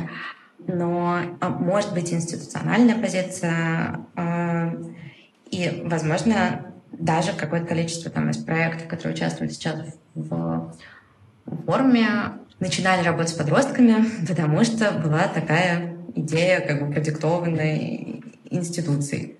но 0.67 1.21
а, 1.41 1.49
может 1.49 1.95
быть 1.95 2.13
институциональная 2.13 2.97
позиция, 2.97 4.01
а, 4.17 4.73
и, 5.51 5.83
возможно, 5.85 6.73
даже 6.93 7.33
какое-то 7.33 7.67
количество 7.67 8.11
там 8.11 8.31
из 8.31 8.39
проектов, 8.39 8.89
которые 8.89 9.15
участвуют 9.15 9.53
сейчас 9.53 9.99
в 10.15 10.75
форуме, 11.67 12.09
начинали 12.59 13.05
работать 13.05 13.31
с 13.31 13.35
подростками, 13.35 14.05
потому 14.29 14.65
что 14.65 14.91
была 14.93 15.29
такая 15.29 15.97
идея, 16.15 16.61
как 16.61 16.85
бы 16.85 16.93
продиктованной 16.93 18.25
институцией. 18.51 19.37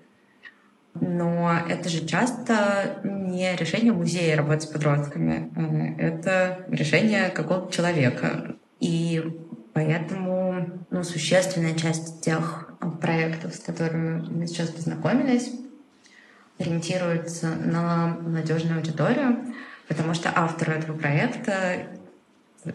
Но 0.99 1.59
это 1.69 1.89
же 1.89 2.07
часто 2.07 3.01
не 3.03 3.55
решение 3.55 3.93
музея 3.93 4.35
работать 4.35 4.63
с 4.63 4.67
подростками, 4.67 5.51
э, 5.55 6.01
это 6.01 6.65
решение 6.69 7.29
какого-то 7.29 7.71
человека. 7.71 8.55
И 8.79 9.46
Поэтому 9.77 10.65
ну, 10.89 11.03
существенная 11.03 11.75
часть 11.75 12.21
тех 12.21 12.67
проектов, 12.99 13.53
с 13.53 13.59
которыми 13.59 14.27
мы 14.27 14.47
сейчас 14.47 14.71
познакомились, 14.71 15.51
ориентируется 16.57 17.49
на 17.49 18.17
молодежную 18.19 18.77
аудиторию, 18.77 19.53
потому 19.87 20.15
что 20.15 20.31
автору 20.35 20.71
этого 20.71 20.97
проекта 20.97 21.89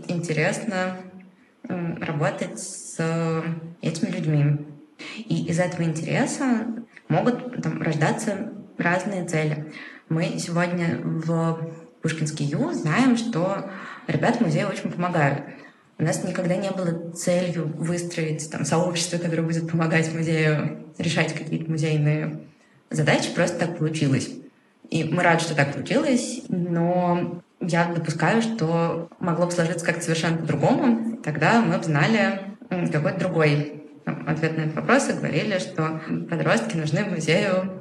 интересно 0.06 0.96
работать 1.64 2.60
с 2.60 3.00
этими 3.80 4.10
людьми. 4.10 4.64
И 5.16 5.46
из 5.46 5.58
этого 5.58 5.82
интереса 5.82 6.68
могут 7.08 7.64
там, 7.64 7.82
рождаться 7.82 8.52
разные 8.78 9.24
цели. 9.24 9.72
Мы 10.08 10.38
сегодня 10.38 11.00
в 11.02 11.74
Пушкинский 12.00 12.46
Ю 12.46 12.70
знаем, 12.70 13.16
что 13.16 13.68
ребят 14.06 14.36
в 14.36 14.42
очень 14.68 14.92
помогают. 14.92 15.42
У 16.02 16.04
нас 16.04 16.24
никогда 16.24 16.56
не 16.56 16.68
было 16.68 17.12
целью 17.12 17.68
выстроить 17.76 18.50
там, 18.50 18.64
сообщество, 18.64 19.18
которое 19.18 19.42
будет 19.42 19.70
помогать 19.70 20.12
музею 20.12 20.84
решать 20.98 21.32
какие-то 21.32 21.70
музейные 21.70 22.40
задачи. 22.90 23.32
Просто 23.32 23.60
так 23.60 23.78
получилось. 23.78 24.28
И 24.90 25.04
мы 25.04 25.22
рады, 25.22 25.44
что 25.44 25.54
так 25.54 25.72
получилось, 25.72 26.40
но 26.48 27.40
я 27.60 27.84
допускаю, 27.84 28.42
что 28.42 29.10
могло 29.20 29.46
бы 29.46 29.52
сложиться 29.52 29.86
как-то 29.86 30.02
совершенно 30.02 30.38
по-другому. 30.38 31.18
Тогда 31.18 31.60
мы 31.60 31.78
бы 31.78 31.84
знали 31.84 32.40
какой-то 32.68 33.20
другой 33.20 33.84
ответ 34.04 34.56
на 34.56 34.62
этот 34.62 34.74
вопрос 34.74 35.08
и 35.08 35.12
говорили, 35.12 35.60
что 35.60 36.00
подростки 36.28 36.76
нужны 36.76 37.04
музею, 37.04 37.80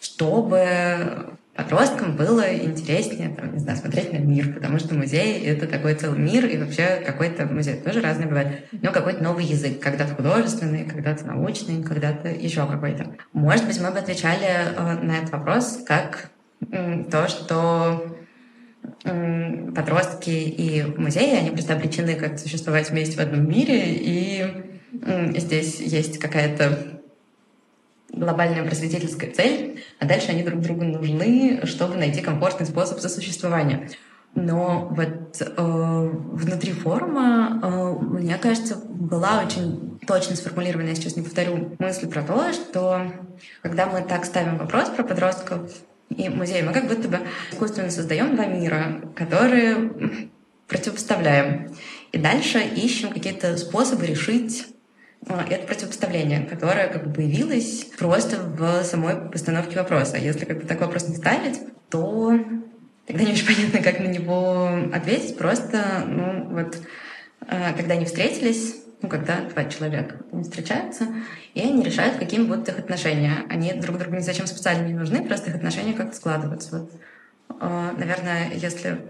чтобы 0.00 1.38
подросткам 1.56 2.16
было 2.16 2.54
интереснее, 2.54 3.30
там, 3.34 3.52
не 3.52 3.58
знаю, 3.58 3.78
смотреть 3.78 4.12
на 4.12 4.18
мир, 4.18 4.52
потому 4.52 4.78
что 4.78 4.94
музей— 4.94 5.40
это 5.46 5.66
такой 5.66 5.94
целый 5.94 6.18
мир, 6.18 6.44
и 6.46 6.58
вообще 6.58 7.02
какой-то 7.04 7.46
музей 7.46 7.76
тоже 7.76 8.00
разный 8.00 8.26
бывает, 8.26 8.66
но 8.72 8.92
какой-то 8.92 9.22
новый 9.22 9.44
язык, 9.44 9.80
когда-то 9.80 10.14
художественный, 10.14 10.84
когда-то 10.84 11.26
научный, 11.26 11.82
когда-то 11.82 12.28
еще 12.28 12.66
какой-то. 12.66 13.16
Может 13.32 13.66
быть, 13.66 13.80
мы 13.80 13.90
бы 13.90 13.98
отвечали 13.98 14.46
э, 14.46 15.02
на 15.02 15.18
этот 15.18 15.30
вопрос 15.30 15.80
как 15.86 16.30
то, 17.10 17.28
что 17.28 18.16
подростки 19.74 20.30
и 20.30 20.82
музеи, 20.96 21.36
они 21.36 21.50
просто 21.50 21.74
обречены 21.74 22.14
как 22.14 22.38
существовать 22.38 22.90
вместе 22.90 23.16
в 23.16 23.20
одном 23.20 23.48
мире, 23.48 23.94
и 23.94 24.46
здесь 25.36 25.80
есть 25.80 26.18
какая-то 26.18 26.95
глобальная 28.16 28.64
просветительская 28.64 29.30
цель, 29.30 29.84
а 30.00 30.06
дальше 30.06 30.30
они 30.30 30.42
друг 30.42 30.60
другу 30.60 30.84
нужны, 30.84 31.60
чтобы 31.64 31.96
найти 31.96 32.20
комфортный 32.20 32.66
способ 32.66 32.98
сосуществования. 33.00 33.90
Но 34.34 34.88
вот 34.90 35.40
э, 35.40 36.10
внутри 36.16 36.72
форума, 36.72 37.60
э, 37.62 38.04
мне 38.04 38.36
кажется, 38.36 38.76
была 38.76 39.42
очень 39.46 39.98
точно 40.06 40.36
сформулирована, 40.36 40.88
я 40.88 40.94
сейчас 40.94 41.16
не 41.16 41.22
повторю, 41.22 41.74
мысль 41.78 42.06
про 42.06 42.22
то, 42.22 42.52
что 42.52 43.12
когда 43.62 43.86
мы 43.86 44.02
так 44.02 44.26
ставим 44.26 44.58
вопрос 44.58 44.90
про 44.90 45.04
подростков 45.04 45.70
и 46.10 46.28
музей, 46.28 46.62
мы 46.62 46.72
как 46.72 46.86
будто 46.86 47.08
бы 47.08 47.18
искусственно 47.50 47.90
создаем 47.90 48.36
два 48.36 48.44
мира, 48.44 49.00
которые 49.14 50.30
противопоставляем. 50.68 51.74
И 52.12 52.18
дальше 52.18 52.60
ищем 52.60 53.10
какие-то 53.12 53.56
способы 53.56 54.06
решить 54.06 54.66
это 55.28 55.66
противопоставление, 55.66 56.42
которое 56.42 56.88
как 56.88 57.06
бы 57.06 57.12
появилось 57.12 57.86
просто 57.98 58.38
в 58.40 58.82
самой 58.84 59.16
постановке 59.30 59.76
вопроса. 59.78 60.16
Если 60.16 60.44
как 60.44 60.58
бы 60.58 60.66
такой 60.66 60.86
вопрос 60.86 61.08
не 61.08 61.16
ставить, 61.16 61.60
то 61.90 62.38
тогда 63.06 63.24
не 63.24 63.32
очень 63.32 63.46
понятно, 63.54 63.82
как 63.82 64.00
на 64.00 64.08
него 64.08 64.68
ответить. 64.92 65.36
Просто, 65.36 66.04
ну 66.06 66.48
вот, 66.50 66.78
а, 67.40 67.72
когда 67.72 67.94
они 67.94 68.04
встретились, 68.04 68.76
ну, 69.02 69.08
когда 69.08 69.42
два 69.42 69.64
человека 69.64 70.24
встречаются, 70.42 71.06
и 71.54 71.60
они 71.60 71.82
решают, 71.82 72.16
какими 72.16 72.44
будут 72.44 72.68
их 72.68 72.78
отношения. 72.78 73.44
Они 73.48 73.72
друг 73.74 73.98
другу 73.98 74.16
ни 74.16 74.20
зачем 74.20 74.46
специально 74.46 74.86
не 74.86 74.94
нужны, 74.94 75.22
просто 75.22 75.50
их 75.50 75.56
отношения 75.56 75.92
как-то 75.92 76.16
складываются. 76.16 76.78
Вот. 76.78 76.92
А, 77.60 77.92
наверное, 77.98 78.52
если 78.54 79.00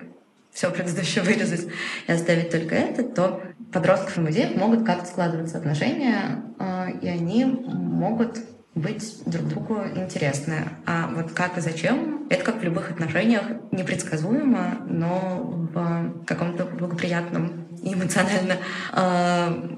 все 0.57 0.71
предыдущее 0.71 1.23
вырезать 1.23 1.67
и 2.07 2.13
оставить 2.13 2.51
только 2.51 2.75
это, 2.75 3.05
то 3.05 3.43
подростков 3.73 4.17
и 4.17 4.21
музеев 4.23 4.57
могут 4.57 4.87
как-то 4.87 5.07
складываться 5.07 5.59
отношения, 5.59 6.43
э, 6.59 6.93
и 7.03 7.09
они 7.09 7.45
могут 7.45 8.39
быть 8.75 9.23
друг 9.27 9.49
другу 9.49 9.83
интересны. 9.95 10.69
А 10.87 11.11
вот 11.15 11.33
как 11.33 11.59
и 11.59 11.61
зачем, 11.61 12.27
это 12.31 12.43
как 12.43 12.61
в 12.61 12.65
любых 12.65 12.91
отношениях 12.91 13.43
непредсказуемо, 13.71 14.79
но 14.87 15.69
в 15.75 16.25
каком-то 16.25 16.65
благоприятном 16.65 17.67
и 17.83 17.93
эмоционально 17.93 18.57
э, 18.93 19.77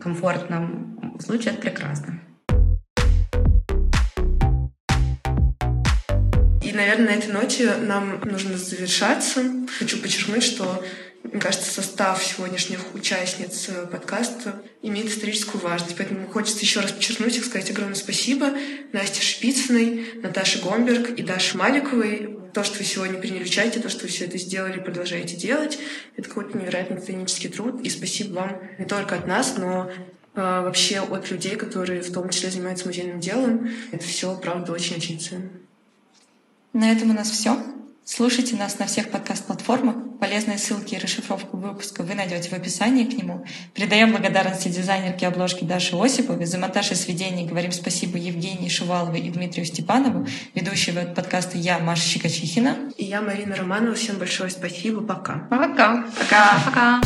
комфортном 0.00 1.18
случае 1.20 1.54
это 1.54 1.62
прекрасно. 1.62 2.20
И, 6.70 6.72
наверное, 6.72 7.06
на 7.06 7.18
этой 7.18 7.32
ноте 7.32 7.74
нам 7.78 8.20
нужно 8.20 8.56
завершаться. 8.56 9.42
Хочу 9.80 9.98
подчеркнуть, 9.98 10.44
что 10.44 10.84
мне 11.24 11.40
кажется, 11.40 11.68
состав 11.68 12.22
сегодняшних 12.22 12.94
участниц 12.94 13.70
подкаста 13.90 14.62
имеет 14.80 15.08
историческую 15.08 15.60
важность. 15.60 15.96
Поэтому 15.96 16.28
хочется 16.28 16.60
еще 16.60 16.78
раз 16.78 16.92
подчеркнуть 16.92 17.36
и 17.36 17.40
сказать 17.40 17.72
огромное 17.72 17.96
спасибо 17.96 18.52
Насте 18.92 19.20
Шпицыной, 19.20 20.20
Наташе 20.22 20.62
Гомберг 20.62 21.10
и 21.10 21.24
Даше 21.24 21.58
Маликовой. 21.58 22.38
То, 22.54 22.62
что 22.62 22.78
вы 22.78 22.84
сегодня 22.84 23.18
приняли 23.18 23.42
участие, 23.42 23.82
то, 23.82 23.88
что 23.88 24.02
вы 24.04 24.08
все 24.08 24.26
это 24.26 24.38
сделали, 24.38 24.78
продолжаете 24.78 25.34
делать, 25.34 25.76
это 26.16 26.28
какой-то 26.28 26.56
невероятный 26.56 27.00
титанический 27.00 27.50
труд. 27.50 27.80
И 27.80 27.90
спасибо 27.90 28.34
вам 28.34 28.62
не 28.78 28.84
только 28.84 29.16
от 29.16 29.26
нас, 29.26 29.56
но 29.58 29.90
э, 29.90 29.96
вообще 30.36 31.00
от 31.00 31.32
людей, 31.32 31.56
которые 31.56 32.00
в 32.00 32.12
том 32.12 32.28
числе 32.28 32.48
занимаются 32.50 32.86
музейным 32.86 33.18
делом. 33.18 33.68
Это 33.90 34.04
все, 34.04 34.36
правда, 34.36 34.72
очень-очень 34.72 35.18
ценно. 35.18 35.50
На 36.72 36.92
этом 36.92 37.10
у 37.10 37.14
нас 37.14 37.30
все. 37.30 37.56
Слушайте 38.04 38.56
нас 38.56 38.78
на 38.78 38.86
всех 38.86 39.10
подкаст-платформах. 39.10 39.96
Полезные 40.20 40.58
ссылки 40.58 40.94
и 40.94 40.98
расшифровку 40.98 41.56
выпуска 41.56 42.02
вы 42.02 42.14
найдете 42.14 42.48
в 42.48 42.52
описании 42.52 43.04
к 43.04 43.16
нему. 43.16 43.44
Передаем 43.74 44.10
благодарности 44.10 44.68
дизайнерке 44.68 45.26
обложки 45.26 45.64
Даше 45.64 45.96
Осиповой. 45.96 46.46
За 46.46 46.58
монтаж 46.58 46.92
и 46.92 46.94
сведение 46.94 47.46
говорим 47.46 47.72
спасибо 47.72 48.18
Евгении 48.18 48.68
Шуваловой 48.68 49.20
и 49.20 49.30
Дмитрию 49.30 49.66
Степанову. 49.66 50.26
Ведущего 50.54 51.02
подкаста 51.02 51.58
я, 51.58 51.78
Маша 51.78 52.02
Щекочихина. 52.02 52.76
И 52.96 53.04
я, 53.04 53.20
Марина 53.20 53.56
Романова. 53.56 53.94
Всем 53.94 54.18
большое 54.18 54.50
спасибо. 54.50 55.00
Пока. 55.00 55.46
Пока. 55.50 56.04
Пока. 56.18 56.62
Пока. 56.64 57.00